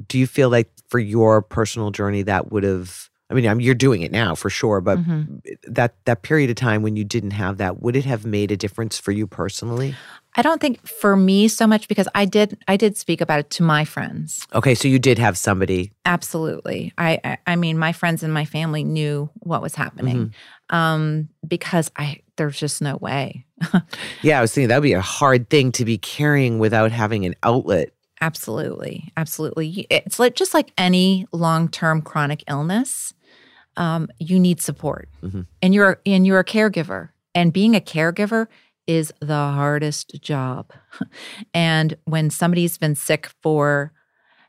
[0.07, 4.01] Do you feel like for your personal journey that would have I mean, you're doing
[4.01, 5.37] it now for sure, but mm-hmm.
[5.71, 8.57] that that period of time when you didn't have that, would it have made a
[8.57, 9.95] difference for you personally?
[10.35, 13.49] I don't think for me so much because I did I did speak about it
[13.51, 14.47] to my friends.
[14.53, 15.91] Okay, so you did have somebody.
[16.05, 16.93] Absolutely.
[16.97, 20.31] I I, I mean my friends and my family knew what was happening.
[20.71, 20.75] Mm-hmm.
[20.75, 23.45] Um because I there's just no way.
[24.21, 27.25] yeah, I was thinking that would be a hard thing to be carrying without having
[27.25, 27.89] an outlet.
[28.21, 29.11] Absolutely.
[29.17, 29.85] Absolutely.
[29.89, 33.13] It's like just like any long-term chronic illness,
[33.77, 35.09] um, you need support.
[35.23, 35.41] Mm-hmm.
[35.61, 37.09] And you're and you're a caregiver.
[37.35, 38.47] And being a caregiver
[38.87, 40.71] is the hardest job.
[41.53, 43.91] and when somebody's been sick for,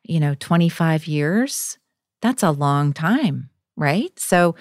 [0.02, 1.78] you know, 25 years,
[2.20, 4.18] that's a long time, right?
[4.18, 4.54] So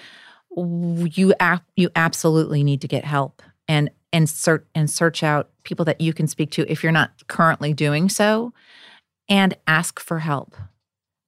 [0.56, 5.84] you ap- you absolutely need to get help and and search and search out people
[5.84, 8.52] that you can speak to if you're not currently doing so
[9.28, 10.54] and ask for help.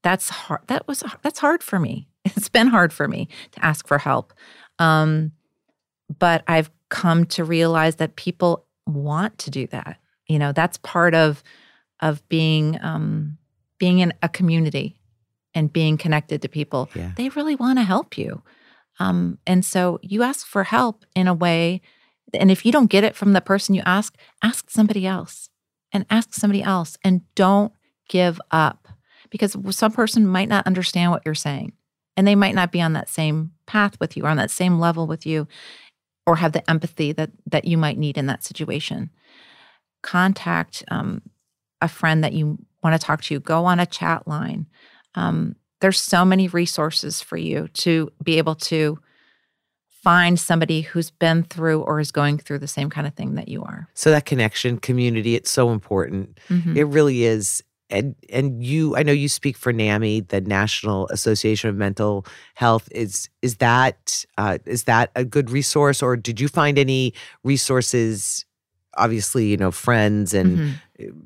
[0.03, 2.09] That's hard that was that's hard for me.
[2.37, 4.33] It's been hard for me to ask for help.
[4.79, 5.33] Um,
[6.19, 9.99] but I've come to realize that people want to do that.
[10.27, 11.43] You know, that's part of
[12.01, 13.39] of being um,
[13.79, 14.97] being in a community
[15.55, 16.91] and being connected to people.
[16.95, 17.13] Yeah.
[17.17, 18.43] They really want to help you.
[18.99, 21.81] Um, and so you ask for help in a way,
[22.35, 25.51] and if you don't get it from the person you ask, ask somebody else
[25.93, 27.73] and ask somebody else and don't
[28.09, 28.89] give up
[29.31, 31.73] because some person might not understand what you're saying
[32.17, 34.79] and they might not be on that same path with you or on that same
[34.79, 35.47] level with you
[36.27, 39.11] or have the empathy that that you might need in that situation
[40.03, 41.23] contact um,
[41.81, 44.67] a friend that you want to talk to go on a chat line
[45.15, 48.99] um, there's so many resources for you to be able to
[49.89, 53.49] find somebody who's been through or is going through the same kind of thing that
[53.49, 56.39] you are So that connection, community, it's so important.
[56.49, 56.77] Mhm.
[56.77, 57.63] It really is.
[57.89, 62.89] And and you, I know you speak for NAMI, the National Association of Mental Health.
[62.91, 68.45] Is is that uh, is that a good resource, or did you find any resources?
[68.99, 70.75] Obviously, you know, friends and Mhm.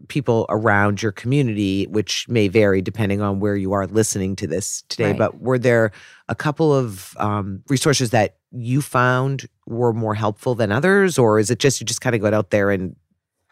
[0.08, 4.82] people around your community, which may vary depending on where you are listening to this
[4.88, 5.10] today.
[5.10, 5.18] Right.
[5.18, 5.92] But were there
[6.28, 11.48] a couple of um, resources that you found were more helpful than others, or is
[11.50, 12.96] it just you just kind of got out there and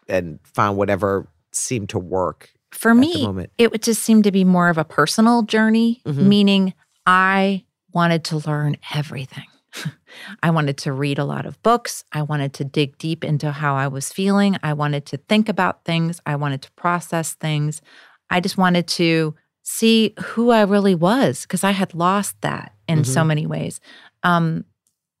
[0.09, 3.27] and found whatever seemed to work for me
[3.57, 6.17] it would just seem to be more of a personal journey, Mhm.
[6.23, 6.73] meaning
[7.05, 9.45] I wanted to learn everything.
[10.43, 12.03] I wanted to read a lot of books.
[12.11, 14.57] I wanted to dig deep into how I was feeling.
[14.63, 16.21] I wanted to think about things.
[16.25, 17.81] I wanted to process things.
[18.29, 23.03] I just wanted to see who I really was because I had lost that in
[23.03, 23.79] so many ways.
[24.23, 24.65] Um,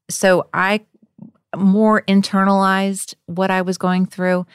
[0.09, 0.81] so I
[1.55, 4.45] more internalized what I was going through.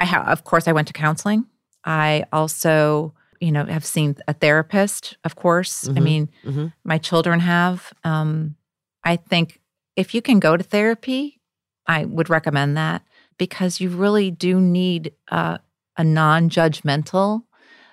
[0.00, 1.46] I have, of course, I went to counseling.
[1.84, 5.16] I also, you know, have seen a therapist.
[5.24, 6.02] Of course, I Mhm.
[6.02, 6.72] mean, Mhm.
[6.84, 7.92] my children have.
[8.04, 8.56] Um,
[9.04, 9.60] I think
[9.96, 11.40] if you can go to therapy,
[11.86, 13.02] I would recommend that
[13.38, 15.58] because you really do need uh,
[15.96, 17.42] a non-judgmental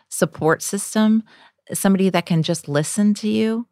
[0.09, 1.23] support system,
[1.73, 3.67] somebody that can just listen to you.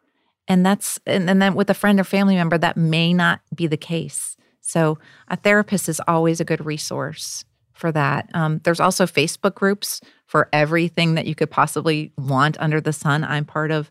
[0.47, 3.67] And that's and, and then with a friend or family member, that may not be
[3.67, 4.35] the case.
[4.61, 7.45] So a therapist is always a good resource
[7.79, 8.29] for that.
[8.33, 13.23] Um, there's also Facebook groups for everything that you could possibly want under the sun.
[13.23, 13.89] I'm part of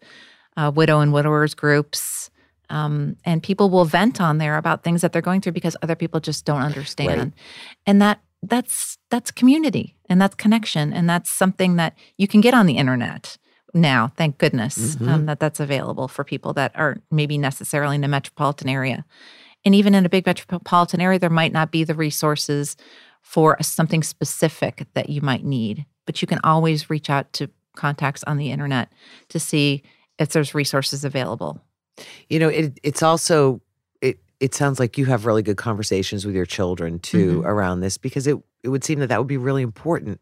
[0.56, 2.30] uh, widow and widowers groups.
[2.70, 5.96] Um, and people will vent on there about things that they're going through because other
[5.96, 7.18] people just don't understand.
[7.18, 7.32] Right.
[7.86, 12.54] And that that's that's community and that's connection and that's something that you can get
[12.54, 13.36] on the internet
[13.74, 14.12] now.
[14.16, 18.68] Thank goodness um, that that's available for people that aren't maybe necessarily in a metropolitan
[18.68, 19.04] area.
[19.64, 22.76] And even in a big metropolitan area, there might not be the resources
[23.28, 25.84] for something specific that you might need.
[26.06, 28.90] But you can always reach out to contacts on the internet
[29.28, 29.82] to see
[30.18, 31.60] if there's resources available.
[32.30, 33.60] You know, it it's also
[34.00, 37.44] it it sounds like you have really good conversations with your children too Mhm.
[37.44, 40.20] around this because it it would seem that that would be really important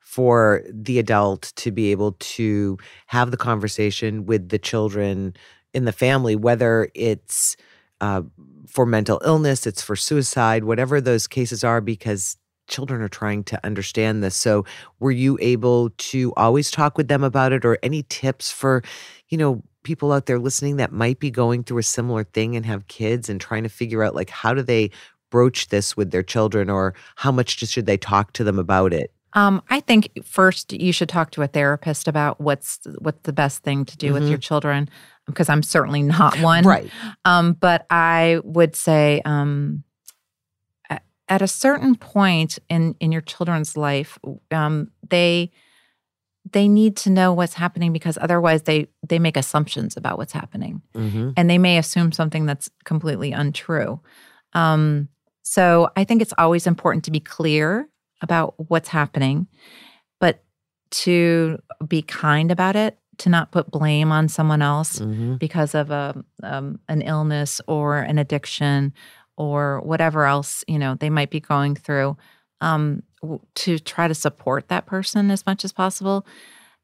[0.00, 5.34] for the adult to be able to have the conversation with the children
[5.72, 7.56] in the family, whether it's
[8.02, 8.20] uh,
[8.68, 12.36] for mental illness, it's for suicide, whatever those cases are, because
[12.68, 14.36] children are trying to understand this.
[14.36, 14.64] So,
[15.00, 18.82] were you able to always talk with them about it, or any tips for,
[19.28, 22.64] you know, people out there listening that might be going through a similar thing and
[22.64, 24.90] have kids and trying to figure out like how do they
[25.30, 28.92] broach this with their children, or how much just should they talk to them about
[28.92, 29.12] it?
[29.34, 33.62] Um, I think first you should talk to a therapist about what's what's the best
[33.62, 34.28] thing to do with Mhm.
[34.28, 34.90] your children
[35.26, 36.64] because I'm certainly not one.
[36.64, 36.90] Right.
[37.24, 39.84] Um, but I would say um,
[41.32, 44.18] at a certain point in in your children's life,
[44.50, 45.50] um, they
[46.52, 50.82] they need to know what's happening because otherwise they they make assumptions about what's happening.
[50.94, 53.98] Hmm and they may assume something that's completely untrue.
[54.52, 55.08] Um,
[55.42, 57.88] so I think it's always important to be clear
[58.20, 59.46] about what's happening,
[60.20, 60.44] but
[60.90, 65.90] to be kind about it, to not put blame on someone else hmm because of
[65.90, 68.92] a um, an illness or an addiction
[69.36, 72.16] or whatever else you know they might be going through.
[72.60, 73.02] Um,
[73.54, 76.24] to try to support that person as much as possible.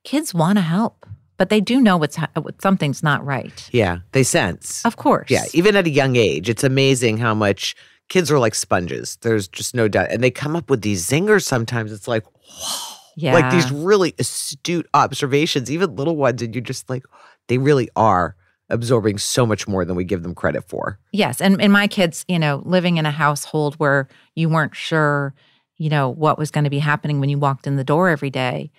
[0.05, 1.07] Kids want to help,
[1.37, 3.69] but they do know what's ha- what- something's not right.
[3.73, 4.85] Yeah, they sense.
[4.85, 5.31] Of course.
[5.31, 7.75] Yeah, even at a young age, it's amazing how much
[8.09, 9.19] kids are like sponges.
[9.23, 10.11] There's just no doubt.
[10.11, 11.93] And they come up with these zingers sometimes.
[11.93, 12.95] It's like, whoa.
[13.17, 13.33] Yeah.
[13.35, 16.41] Like these really astute observations, even little ones.
[16.41, 17.05] And you're just like,
[17.49, 18.37] they really are
[18.71, 20.99] absorbing so much more than we give them credit for.
[21.13, 21.41] Yes.
[21.41, 25.35] And, and my kids, you know, living in a household where you weren't sure,
[25.79, 28.31] you know, what was going to be happening when you walked in the door every
[28.31, 28.71] day,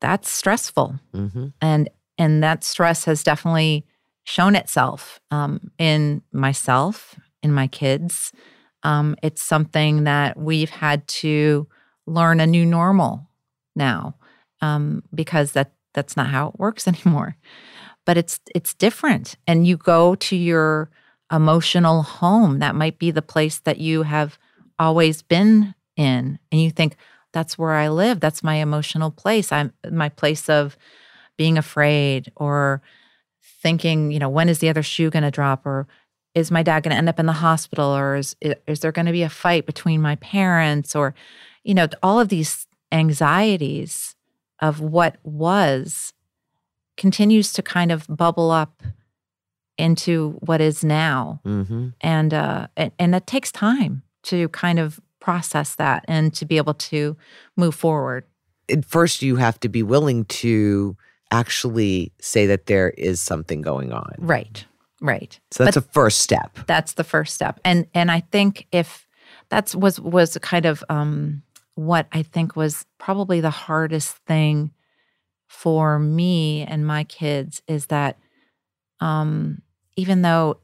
[0.00, 0.98] that's stressful.
[1.14, 1.48] Mm-hmm.
[1.60, 3.86] And and that stress has definitely
[4.24, 8.32] shown itself um, in myself, in my kids.
[8.82, 11.66] Um, it's something that we've had to
[12.06, 13.28] learn a new normal
[13.74, 14.16] now
[14.60, 17.36] um, because that that's not how it works anymore.
[18.10, 20.90] But it's it's different, and you go to your
[21.30, 22.58] emotional home.
[22.58, 24.36] That might be the place that you have
[24.80, 26.96] always been in, and you think
[27.32, 28.18] that's where I live.
[28.18, 29.52] That's my emotional place.
[29.52, 30.76] I'm my place of
[31.36, 32.82] being afraid or
[33.62, 35.86] thinking, you know, when is the other shoe going to drop or
[36.34, 38.34] is my dad going to end up in the hospital or is
[38.66, 41.14] is there going to be a fight between my parents or
[41.62, 44.16] you know all of these anxieties
[44.58, 46.12] of what was
[47.00, 48.82] continues to kind of bubble up
[49.78, 51.88] into what is now Mm-hmm.
[52.02, 56.56] and uh and, and it takes time to kind of process that and to be
[56.58, 57.16] able to
[57.56, 58.24] move forward
[58.70, 60.96] At first, you have to be willing to
[61.30, 64.14] actually say that there is something going on.
[64.18, 64.66] right
[65.00, 66.58] right So that's a first step.
[66.66, 69.06] that's the first step and and i think if
[69.48, 71.42] that's was was kind of um
[71.76, 74.72] what i think was probably the hardest thing
[75.50, 78.16] for me and my kids is that
[79.00, 79.60] um
[79.96, 80.58] even though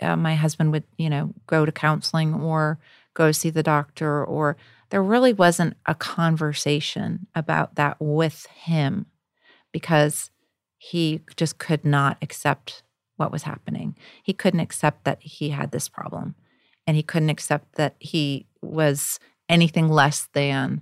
[0.00, 2.78] uh, my husband would you know go to counseling or
[3.12, 4.56] go see the doctor or
[4.88, 9.04] there really wasn't a conversation about that with him
[9.70, 10.30] because
[10.78, 12.82] he just could not accept
[13.16, 13.94] what was happening.
[14.22, 16.36] He couldn't accept that he had this problem
[16.86, 20.80] and he couldn't accept that he was anything less than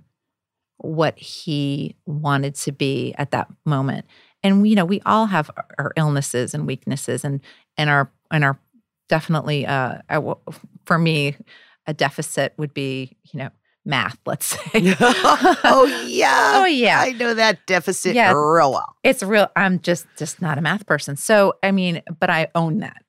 [0.83, 4.05] what he wanted to be at that moment.
[4.43, 7.41] And you know, we all have our- illnesses and weaknesses and
[7.77, 8.59] and our and our
[9.09, 10.19] definitely uh I
[10.85, 11.35] for me
[11.87, 13.49] a deficit would be, you know,
[13.85, 14.95] math, let's say.
[14.99, 16.53] oh yeah.
[16.55, 17.01] Oh yeah.
[17.01, 18.31] I know that deficit Yeah.
[18.33, 18.95] real well.
[19.03, 19.49] It's real.
[19.55, 21.15] I'm just just not a math person.
[21.15, 23.03] So I mean, but I own that.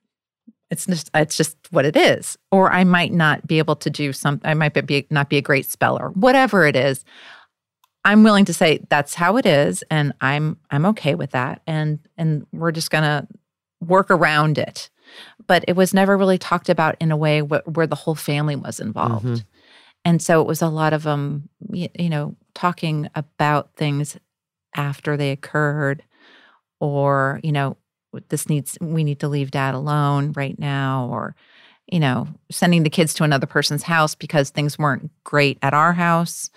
[0.69, 2.37] It's just it's just what it is.
[2.51, 4.41] Or I might not be able to do some.
[4.43, 6.09] I might be not be a great speller.
[6.15, 7.05] Whatever it is,
[8.05, 11.61] I'm willing to say that's how it is, and I'm I'm okay with that.
[11.67, 13.27] And and we're just gonna
[13.81, 14.89] work around it.
[15.47, 18.55] But it was never really talked about in a way wh- where the whole family
[18.55, 19.25] was involved.
[19.25, 19.45] Mhm.
[20.05, 24.17] And so it was a lot of um, y- you know, talking about things
[24.75, 26.03] after they occurred,
[26.79, 27.77] or you know,
[28.29, 31.35] this needs we need to leave dad alone right now, or
[31.91, 35.93] you know, sending the kids to another person's house because things weren't great at our
[35.93, 36.49] house.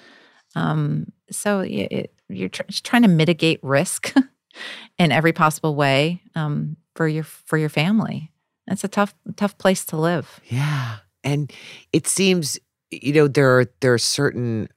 [0.57, 4.13] Um, so it, you're tr- trying to mitigate risk
[4.99, 8.33] in every possible way um, for your for your family.
[8.67, 10.41] It's a tough tough place to live.
[10.47, 10.97] Yeah.
[11.23, 11.53] And
[11.93, 12.59] it seems,
[12.91, 14.69] you know, there are there are certain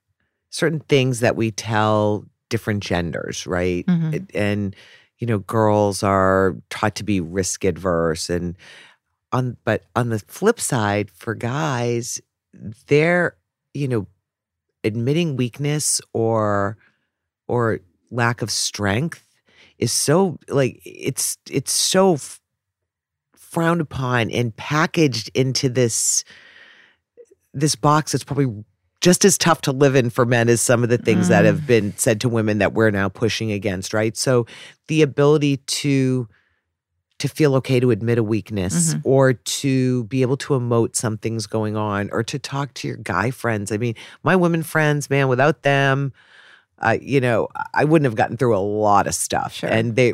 [0.51, 3.85] certain things that we tell different genders, right?
[3.87, 4.13] Mhm.
[4.13, 4.75] It- And
[5.19, 8.55] you know, girls are taught to be risk adverse and
[9.31, 12.21] on but on the flip side for guys,
[12.87, 13.35] they're,
[13.73, 14.07] you know,
[14.83, 16.77] admitting weakness or
[17.47, 17.79] or
[18.11, 19.23] lack of strength
[19.77, 22.39] is so like it's it's so f-
[23.35, 26.23] frowned upon and packaged into this
[27.53, 28.63] this box that's probably
[29.01, 31.47] just as tough to live in for men as some of the things that Mm.
[31.47, 34.45] have been said to women that we're now pushing against right so
[34.87, 36.27] the ability to
[37.19, 39.01] to feel okay to admit a weakness Mhm.
[39.03, 43.29] or to be able to emote something's going on or to talk to your guy
[43.31, 43.93] friends i mean
[44.23, 46.11] my women friends man without them
[46.81, 49.69] uh, you know i wouldn't have gotten through a lot of stuff Sure.
[49.69, 50.13] and they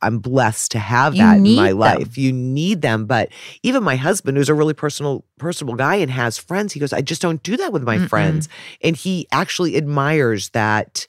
[0.00, 1.78] i'm blessed to have that in my them.
[1.78, 3.28] life you need them but
[3.62, 7.00] even my husband who's a really personal personable guy and has friends he goes i
[7.02, 8.08] just don't do that with my Mm-mm.
[8.08, 8.48] friends
[8.82, 11.06] and he actually admires that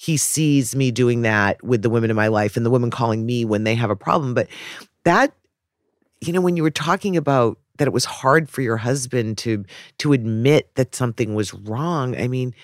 [0.00, 3.26] he sees me doing that with the women in my life and the women calling
[3.26, 4.32] me when they have a problem.
[4.32, 4.48] But
[5.04, 5.34] that
[6.20, 9.64] you know when you were talking about that it was hard for your husband to
[9.98, 12.54] to admit that something was wrong i mean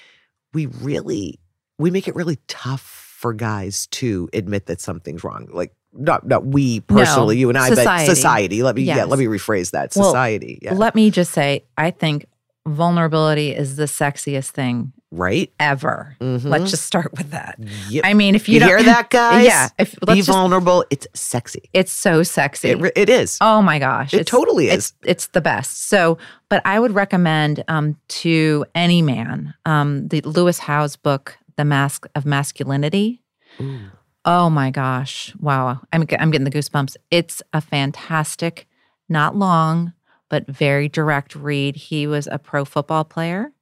[0.52, 1.40] we really
[1.78, 5.48] we make it really tough for guys to admit that something's wrong.
[5.50, 8.06] Like not not we personally you and i society.
[8.06, 8.62] but society.
[8.62, 9.92] let me yeah let me rephrase that.
[9.96, 10.74] Well, society yeah.
[10.74, 12.26] Let me just say, I think
[12.66, 16.16] vulnerability is the sexiest thing right ever.
[16.20, 16.44] Mhm.
[16.44, 17.58] Let's just start with that.
[17.90, 18.04] Yep.
[18.04, 21.06] I mean, if you, you don't hear that guys yeah, if be just, vulnerable it's
[21.14, 22.70] sexy it's so sexy.
[22.70, 25.88] it, it is oh my gosh, it it's, totally is it's it's the best.
[25.88, 31.64] So, but I would recommend um, to any man um, the Lewis Howes book, The
[31.64, 33.22] Mask of Masculinity.
[33.60, 33.78] Ooh.
[34.24, 35.32] Oh my gosh.
[35.38, 35.80] Wow.
[35.92, 36.96] I'm, I'm getting the goosebumps.
[37.12, 38.66] It's a fantastic,
[39.08, 39.92] not long,
[40.28, 41.76] but very direct read.
[41.76, 43.52] He was a pro football player.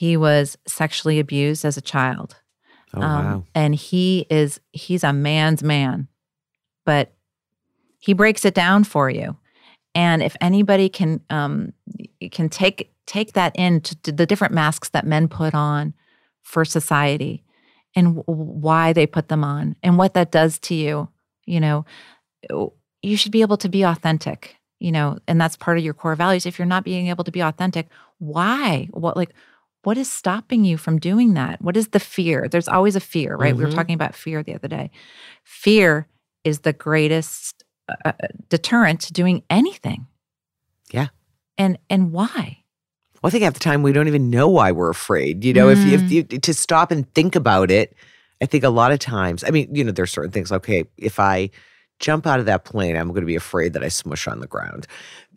[0.00, 2.36] He was sexually abused as a child.
[2.94, 6.08] oh Um, wow And he is, he's a man's man,
[6.86, 7.12] but
[7.98, 9.36] he breaks it down for you.
[9.94, 11.74] And if anybody can, um,
[12.30, 15.92] can take, take that into the different masks that men put on
[16.40, 17.44] for society
[17.94, 21.10] and w- why they put them on and what that does to you,
[21.44, 21.84] you know,
[23.02, 26.16] you should be able to be authentic, you know, and that's part of your core
[26.16, 26.46] values.
[26.46, 27.86] If you're not being able to be authentic,
[28.16, 28.88] why?
[28.92, 29.34] What, like,
[29.82, 31.60] what is stopping you from doing that?
[31.62, 32.48] What is the fear?
[32.50, 33.56] There's always a fear, right?
[33.56, 33.74] We were Mhm.
[33.74, 34.90] talking about fear the other day.
[35.44, 36.06] Fear
[36.44, 38.12] is the greatest uh, uh,
[38.48, 40.06] deterrent to doing anything.
[40.92, 41.08] Yeah.
[41.58, 42.58] And and why?
[43.22, 45.44] Well, I think half the time we don't even know why we're afraid.
[45.44, 46.10] You know, if, you, if Mm.
[46.32, 47.94] you to stop and think about it,
[48.40, 50.52] I think a lot of times, I mean, you know, there's certain things.
[50.52, 51.50] Okay, if I
[52.00, 54.46] jump out of that plane, I'm going to be afraid that I smush on the
[54.46, 54.86] ground.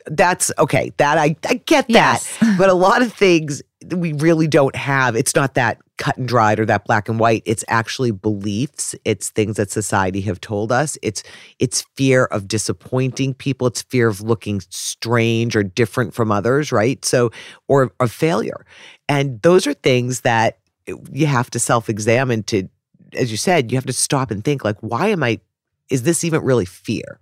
[0.07, 0.91] That's okay.
[0.97, 2.38] That I I get that, Yes.
[2.57, 3.61] but a lot of things
[3.91, 5.16] we really don't have.
[5.16, 7.43] It's not that cut and dried or that black and white.
[7.45, 8.95] It's actually beliefs.
[9.05, 10.97] It's things that society have told us.
[11.01, 11.24] It's
[11.59, 13.68] it's fear of disappointing people.
[13.68, 17.03] It's fear of looking strange or different from others, right?
[17.05, 17.32] So
[17.68, 18.66] or of failure.
[19.07, 20.59] And those are things that
[21.11, 22.68] you have to self-examine to
[23.16, 25.39] as you said, you have to stop and think like why am I
[25.90, 27.20] is this even really fear?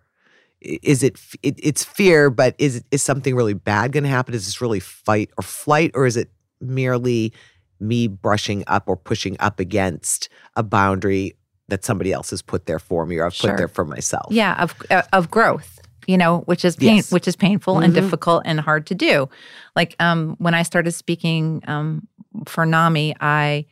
[0.61, 4.33] Is it, it it's fear, but is is something really bad going to happen?
[4.35, 7.33] Is this really fight or flight or is it merely
[7.79, 11.33] me brushing up or pushing up against a boundary
[11.69, 13.51] that somebody else has put there for me or I've Sure.
[13.51, 14.27] put there for myself?
[14.29, 15.79] Yeah, of uh, of growth.
[16.07, 17.11] You know, which is pain, Yes.
[17.11, 17.95] which is painful and Mhm.
[17.95, 19.29] difficult and hard to do.
[19.75, 22.07] Like um, when I started speaking um,
[22.45, 23.65] for NAMI, I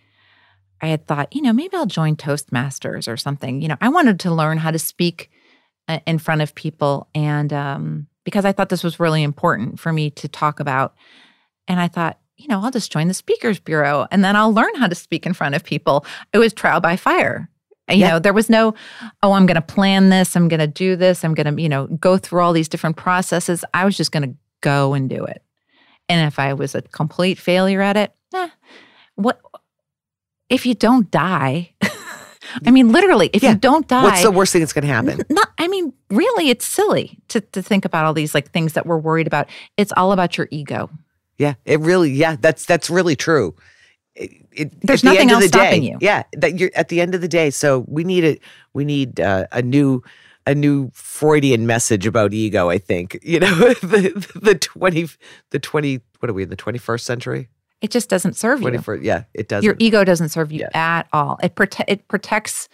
[0.82, 3.62] I had thought, you know, maybe I'll join Toastmasters or something.
[3.62, 5.30] You know, I wanted to learn how to speak
[5.88, 9.92] uh, in front of people, and um, because I thought this was really important for
[9.92, 10.96] me to talk about,
[11.68, 14.76] and I thought, you know, I'll just join the Speakers Bureau, and then I'll learn
[14.76, 16.06] how to speak in front of people.
[16.32, 17.50] It was trial by fire.
[17.92, 18.76] You know, there was no,
[19.24, 21.70] oh, I'm going to plan this, I'm going to do this, I'm going to, you
[21.70, 23.66] know, go through all these different processes.
[23.74, 25.42] I was just going to go and do it.
[26.08, 28.50] And if I was a complete failure at it, eh,
[29.16, 29.42] what
[30.50, 31.74] if you don't die?
[32.66, 33.52] I mean, literally, if Yeah.
[33.52, 35.22] you don't die, What's the worst thing that's going to happen?
[35.30, 38.86] not I mean, really, it's silly to to think about all these like things that
[38.86, 39.48] we're worried about.
[39.78, 40.90] It's all about your ego.
[41.38, 42.12] Yeah, it really.
[42.12, 43.56] Yeah, that's that's really true.
[44.16, 45.98] It, it, There's the nothing else the stopping you.
[46.02, 47.50] Yeah, that you're at the end of the day.
[47.52, 48.40] So we need a
[48.74, 50.02] we need uh, a new
[50.48, 52.70] a new Freudian message about ego.
[52.70, 55.08] I think you know the the twenty
[55.52, 57.48] the twenty what are we in the twenty first century?
[57.82, 59.00] It just doesn't serve you.
[59.02, 59.64] Yeah, it doesn't.
[59.64, 60.70] Your ego doesn't serve you Yeah.
[60.98, 61.40] at all.
[61.42, 62.68] It prote- it protects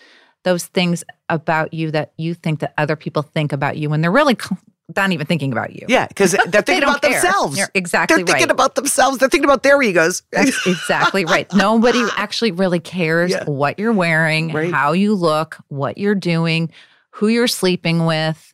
[0.43, 4.11] those things about you that you think that other people think about you when they're
[4.11, 4.59] really cl-
[4.95, 5.85] not even thinking about you.
[5.89, 7.19] yeah, because they're They thinking don't about care.
[7.21, 7.57] themselves.
[7.57, 8.51] You're exactly they're thinking right.
[8.51, 9.17] about themselves.
[9.17, 10.21] They're thinking about their egos.
[10.31, 11.51] That's exactly right.
[11.53, 13.43] Nobody actually really cares Yeah.
[13.45, 14.71] what you're wearing, Right.
[14.71, 16.71] how you look, what you're doing,
[17.11, 18.53] who you're sleeping with.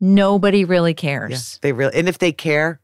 [0.00, 1.58] Nobody really Yeah, cares.
[1.62, 2.80] they really and if they care,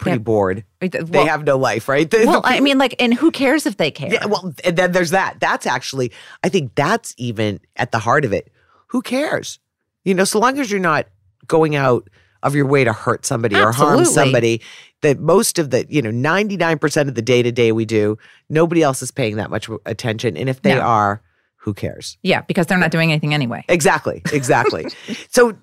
[0.00, 0.22] pretty Yeah.
[0.22, 0.64] bored.
[0.82, 2.10] Well, They have no life, right?
[2.10, 4.12] The- well, the I mean, like, and who cares if they care?
[4.12, 5.38] Yeah, well, and then there's that.
[5.40, 6.10] That's actually,
[6.42, 8.50] I think that's even at the heart of it.
[8.88, 9.58] Who cares?
[10.04, 11.06] You know, so long as you're not
[11.46, 12.08] going out
[12.42, 14.62] of your way to hurt somebody or harm somebody,
[15.02, 18.16] that most of the, you know, 99% of the day to day we do,
[18.48, 20.36] nobody else is paying that much attention.
[20.38, 20.80] And if they No.
[20.80, 21.22] are,
[21.56, 22.16] who cares?
[22.22, 23.62] yeah, because they're not doing anything anyway.
[23.68, 24.22] Exactly.
[24.32, 24.86] Exactly.
[25.30, 25.58] so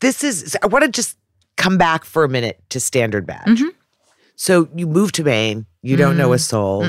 [0.00, 1.18] this is, I want to just
[1.56, 3.46] come back for a minute to Standard Badge.
[3.60, 3.70] Mhm.
[4.36, 6.88] So you move to Maine, you don't know a soul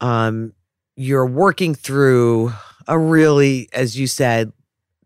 [0.00, 0.52] um,
[0.96, 2.52] you're working through
[2.88, 4.52] a really, as you said,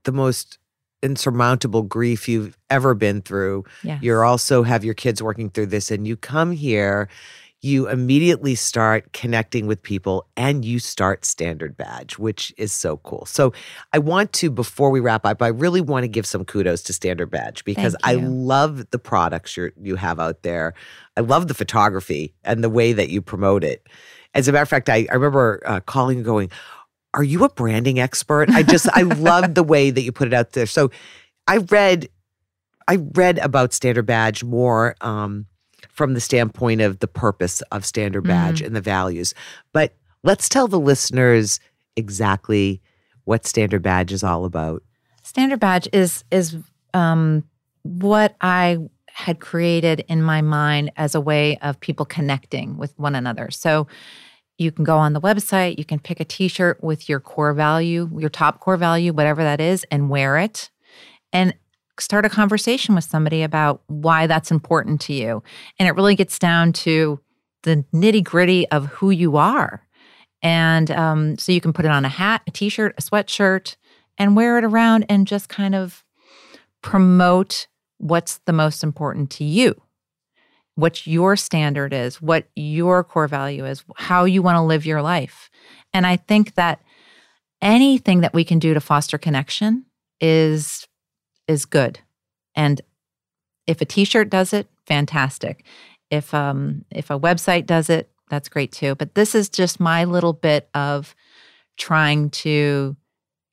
[0.04, 0.58] the most
[1.02, 3.64] insurmountable grief you've ever been through.
[3.82, 3.98] Yeah.
[4.00, 7.08] You're also have your kids working through this, and you come here,
[7.66, 13.26] you immediately start connecting with people and you start Standard Badge, which is so cool.
[13.26, 13.52] So
[13.92, 16.92] I want to, before we wrap up, I really want to give some kudos to
[16.92, 20.74] Standard Badge because I love the products you you have out there.
[21.16, 23.86] I love the photography and the way that you promote it.
[24.34, 26.50] As a matter of fact, I, I remember uh, calling and going,
[27.14, 28.48] Are you a branding expert?
[28.50, 30.66] I just, I love the way that you put it out there.
[30.66, 30.90] So
[31.48, 32.08] I read,
[32.86, 35.46] I read about Standard Badge more um,
[35.90, 39.34] from the standpoint of the purpose of Standard Badge and the values.
[39.72, 41.60] But let's tell the listeners
[41.96, 42.80] exactly
[43.24, 44.82] what Standard Badge is all about.
[45.22, 46.56] Standard badge is is
[46.94, 47.42] um,
[47.82, 48.78] what I
[49.08, 53.50] had created in my mind as a way of people connecting with one another.
[53.50, 53.88] So
[54.58, 58.10] you can go on the website, you can pick a t-shirt with your core value,
[58.18, 60.70] your top core value, whatever that is, and wear it.
[61.32, 61.54] And
[62.00, 65.42] start a conversation with somebody about why that's important to you.
[65.78, 67.20] And it really gets down to
[67.62, 69.86] the nitty gritty of who you are.
[70.42, 73.76] And um, so you can put it on a hat, a t shirt, a sweatshirt,
[74.18, 76.04] and wear it around and just kind of
[76.82, 77.66] promote
[77.98, 79.74] what's the most important to you,
[80.74, 85.02] what your standard is, what your core value is, how you want to live your
[85.02, 85.50] life.
[85.92, 86.80] And I think that
[87.62, 89.86] anything that we can do to foster connection
[90.20, 90.86] is
[91.48, 92.00] is good.
[92.54, 92.80] And
[93.66, 95.64] if a t-shirt does it, fantastic.
[96.10, 98.94] If um if a website does it, that's great too.
[98.94, 101.14] But this is just my little bit of
[101.76, 102.96] trying to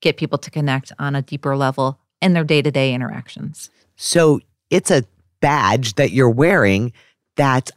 [0.01, 3.69] get people to connect on a deeper level in their day to day interactions.
[3.95, 4.39] So
[4.69, 5.03] it's a
[5.41, 6.93] badge that you're wearing
[7.35, 7.71] that's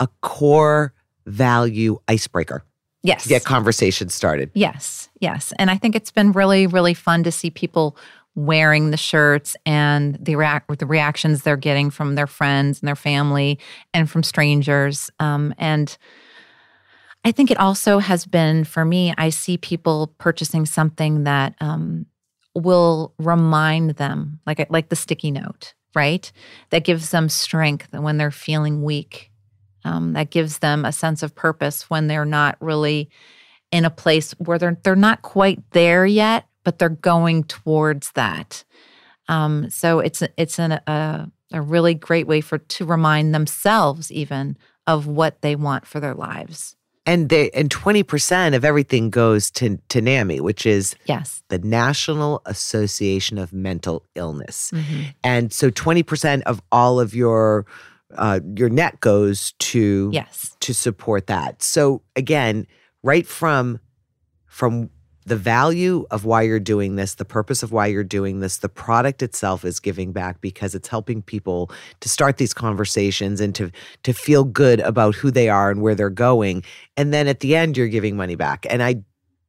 [0.00, 0.92] a core
[1.26, 2.64] value icebreaker.
[3.04, 3.24] Yes.
[3.24, 4.50] To get conversations started.
[4.54, 5.08] Yes.
[5.20, 5.52] Yes.
[5.58, 7.96] And I think it's been really, really fun to see people
[8.34, 12.96] wearing the shirts and the react the reactions they're getting from their friends and their
[12.96, 13.58] family
[13.92, 15.10] and from strangers.
[15.20, 15.96] Um, and
[17.24, 19.14] I think it also has been for me.
[19.16, 22.06] I see people purchasing something that um,
[22.54, 26.30] will remind them, like like the sticky note, right?
[26.70, 29.30] That gives them strength when they're feeling weak.
[29.84, 33.10] Um, that gives them a sense of purpose when they're not really
[33.72, 38.64] in a place where they're they're not quite there yet, but they're going towards that.
[39.28, 44.56] Um, so it's it's an, a a really great way for to remind themselves even
[44.86, 46.76] of what they want for their lives.
[47.04, 51.58] And they and twenty percent of everything goes to to NAMI, which is yes the
[51.58, 54.70] National Association of Mental Illness.
[54.72, 55.02] Mm-hmm.
[55.24, 57.66] And so twenty percent of all of your
[58.16, 61.60] uh, your net goes to yes to support that.
[61.62, 62.68] So again,
[63.02, 63.80] right from
[64.46, 64.90] from
[65.24, 68.68] the value of why you're doing this, the purpose of why you're doing this, the
[68.68, 71.70] product itself is giving back because it's helping people
[72.00, 73.70] to start these conversations and to
[74.02, 76.64] to feel good about who they are and where they're going.
[76.96, 78.66] And then at the end you're giving money back.
[78.68, 79.02] And I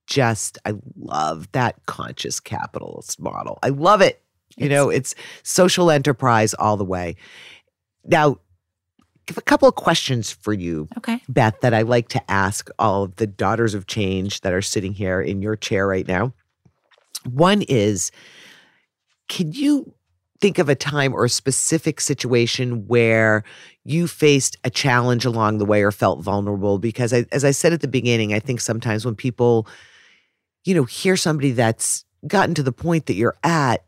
[0.06, 3.58] just I love that conscious capitalist model.
[3.64, 4.22] I love it.
[4.58, 7.16] You It's- know, it's social enterprise all the way.
[8.06, 8.38] Now,
[9.36, 13.16] a couple of questions for you okay Beth, that I like to ask all of
[13.18, 16.34] the daughters of change that are sitting here in your chair right now.
[17.30, 18.12] One is
[19.30, 19.94] can you
[20.42, 23.44] think of a time or a specific situation where
[23.86, 26.80] you faced a challenge along the way or felt vulnerable?
[26.80, 29.68] Because I, as I said at the beginning, I think sometimes when people,
[30.66, 33.86] you know, hear somebody that's gotten to the point that you're at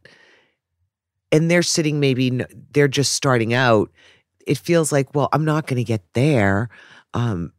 [1.32, 3.92] and they're sitting maybe they're just starting out
[4.46, 6.70] it feels like well i'm not going to get there
[7.14, 7.52] um,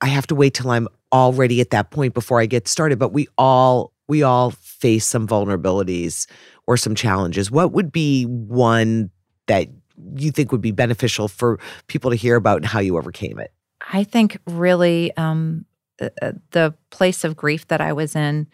[0.00, 3.12] i have to wait till i'm already at that point before i get started but
[3.12, 6.26] we all we all face some vulnerabilities
[6.66, 9.10] or some challenges what would be one
[9.46, 9.68] that
[10.16, 13.52] you think would be beneficial for people to hear about and how you overcame it
[13.92, 15.66] I think really um,
[16.00, 18.46] uh, uh, the place of grief that I was in,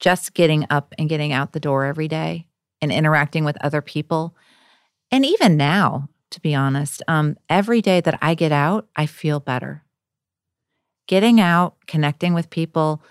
[0.00, 2.48] just getting up and getting out the door every day
[2.82, 4.36] and interacting with other people.
[5.10, 9.40] And even now, to be honest, um, every day that I get out, I feel
[9.40, 9.82] better.
[11.06, 13.02] Getting out, connecting with people,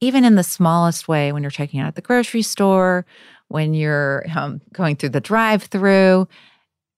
[0.00, 3.06] even in the smallest way, when you're checking out at the grocery store,
[3.48, 6.26] when you're um, going through the drive through,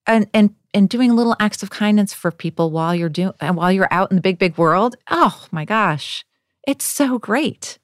[0.07, 3.73] and, and and doing little acts of kindness for people while you're doing and while
[3.73, 6.25] you're out in the big big world oh my gosh
[6.67, 7.79] it's so great.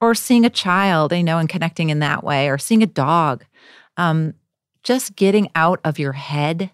[0.00, 3.44] Or seeing a child you know and connecting in that way or seeing a dog.
[3.96, 4.34] Um,
[4.82, 6.70] just getting out of your head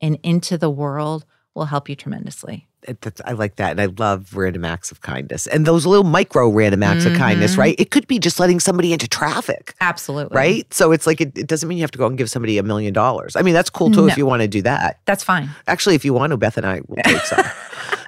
[0.00, 1.24] and into the world
[1.54, 3.72] will help you tremendously that's- I like that.
[3.72, 7.54] And I love random acts of kindness and those little micro random acts of kindness,
[7.54, 7.58] Mhm.
[7.58, 7.74] right?
[7.78, 10.72] It could be just letting somebody into traffic, absolutely right?
[10.72, 12.62] So it's like, it, it doesn't mean you have to go and give somebody a
[12.62, 13.36] million dollars.
[13.36, 14.06] I mean, that's cool too No.
[14.06, 14.98] if you want to do that.
[15.04, 17.44] that's fine Actually, if you want to, Beth and I will take some.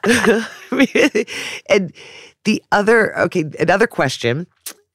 [1.69, 1.93] and
[2.45, 4.47] the other, okay, another question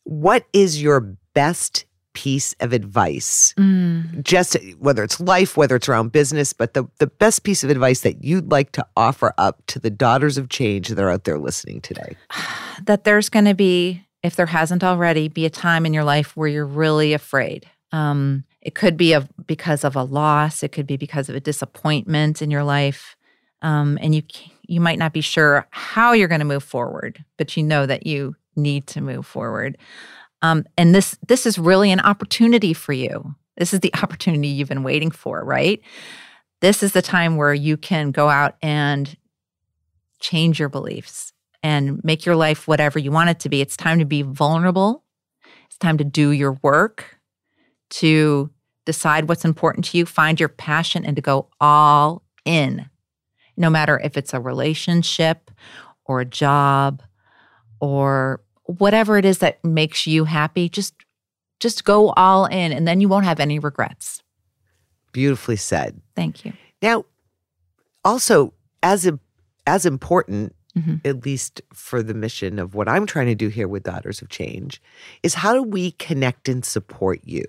[0.06, 1.02] What is your
[1.36, 1.86] best
[2.18, 3.54] piece of advice?
[3.60, 4.24] Mm.
[4.24, 8.02] Just whether it's life, whether it's around business, but the, the best piece of advice
[8.02, 11.38] that you'd like to offer up to the daughters of change that are out there
[11.38, 12.18] listening today.
[12.84, 16.36] that there's going to be, if there hasn't already, be a time in your life
[16.36, 17.70] where you're really afraid.
[17.92, 20.64] Um, it could be a, because of a loss.
[20.64, 23.16] It could be because of a disappointment in your life,
[23.62, 24.24] um, and you
[24.68, 28.06] you might not be sure how you're going to move forward, but you know that
[28.06, 29.78] you need to move forward.
[30.42, 33.36] Um, and this this is really an opportunity for you.
[33.58, 35.82] This is the opportunity you've been waiting for, right?
[36.62, 39.16] This is the time where you can go out and
[40.20, 43.62] change your beliefs and make your life whatever you want it to be.
[43.62, 45.04] It's time to be vulnerable.
[45.66, 47.18] It's time to do your work,
[47.92, 48.50] to
[48.86, 52.90] decide what's important to you, find your passion, and to go all in.
[53.58, 55.52] No matter if it's a relationship
[56.06, 57.04] or a job
[57.80, 60.94] or whatever it is that makes you happy, just
[61.60, 64.22] just go all in and then you won't have any regrets.
[65.12, 66.00] Beautifully said.
[66.16, 66.54] Thank you.
[66.82, 67.06] Now,
[68.06, 68.54] also
[68.84, 69.20] as im-
[69.66, 71.02] as important, Mhm.
[71.06, 74.30] at least for the mission of what I'm trying to do here with Daughters of
[74.30, 74.80] Change,
[75.24, 77.44] is how do we connect and support you?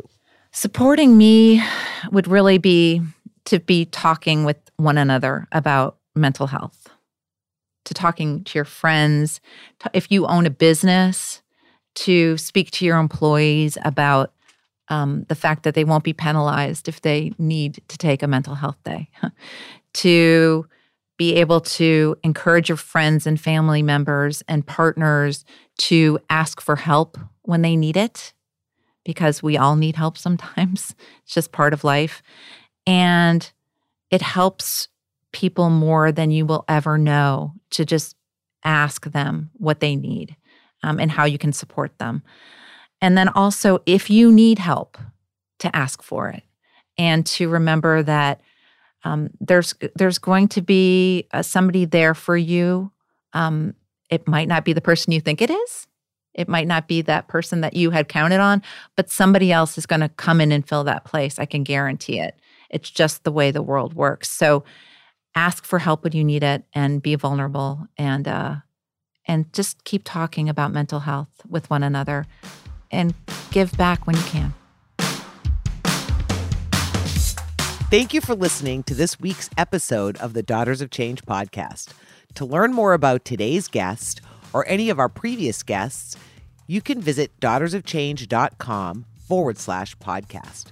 [0.52, 1.62] Supporting me
[2.10, 3.02] would really be
[3.44, 6.88] to be talking with one another about mental health,
[7.88, 9.40] to talking to your friends.
[9.80, 11.42] To, if you own a business,
[11.96, 14.32] to speak to your employees about
[14.88, 18.54] um, the fact that they won't be penalized if they need to take a mental
[18.54, 19.08] health day,
[19.94, 20.66] to
[21.18, 25.44] be able to encourage your friends and family members and partners
[25.76, 28.32] to ask for help when they need it,
[29.04, 30.94] because we all need help sometimes.
[31.24, 32.22] It's just part of life.
[32.86, 33.50] And
[34.10, 34.88] it helps
[35.38, 38.16] people more than you will ever know to just
[38.64, 40.34] ask them what they need
[40.82, 42.24] um, and how you can support them.
[43.00, 44.98] And then also, if you need help,
[45.60, 46.42] to ask for it
[46.96, 48.40] and to remember that
[49.04, 52.90] um, there's there's going to be uh, somebody there for you.
[53.32, 53.74] Um,
[54.10, 55.86] it might not be the person you think it is.
[56.34, 58.62] It might not be that person that you had counted on,
[58.96, 61.38] but somebody else is going to come in and fill that place.
[61.38, 62.38] I can guarantee it.
[62.70, 64.28] It's just the way the world works.
[64.30, 64.64] So
[65.38, 68.56] ask for help when you need it and be vulnerable and uh,
[69.26, 72.26] and just keep talking about mental health with one another
[72.90, 73.14] and
[73.50, 74.54] give back when you can.
[77.90, 81.92] Thank you for listening to this week's episode of the Daughters of Change podcast.
[82.34, 84.20] To learn more about today's guest
[84.52, 86.16] or any of our previous guests,
[86.66, 90.66] you can visit daughtersofchange.com forward slash podcast.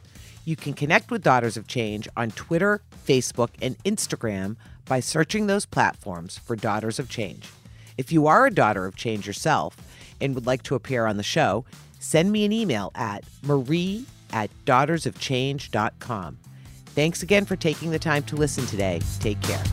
[0.47, 5.66] You can connect with Daughters of Change on Twitter, Facebook, and Instagram by searching those
[5.66, 7.51] platforms for Daughters of Change.
[7.99, 9.76] If you are a daughter of change yourself
[10.20, 11.64] and would like to appear on the show,
[11.99, 16.38] send me an email at marie at daughtersofchange.com.
[16.86, 19.01] Thanks again for taking the time to listen today.
[19.18, 19.64] Take care.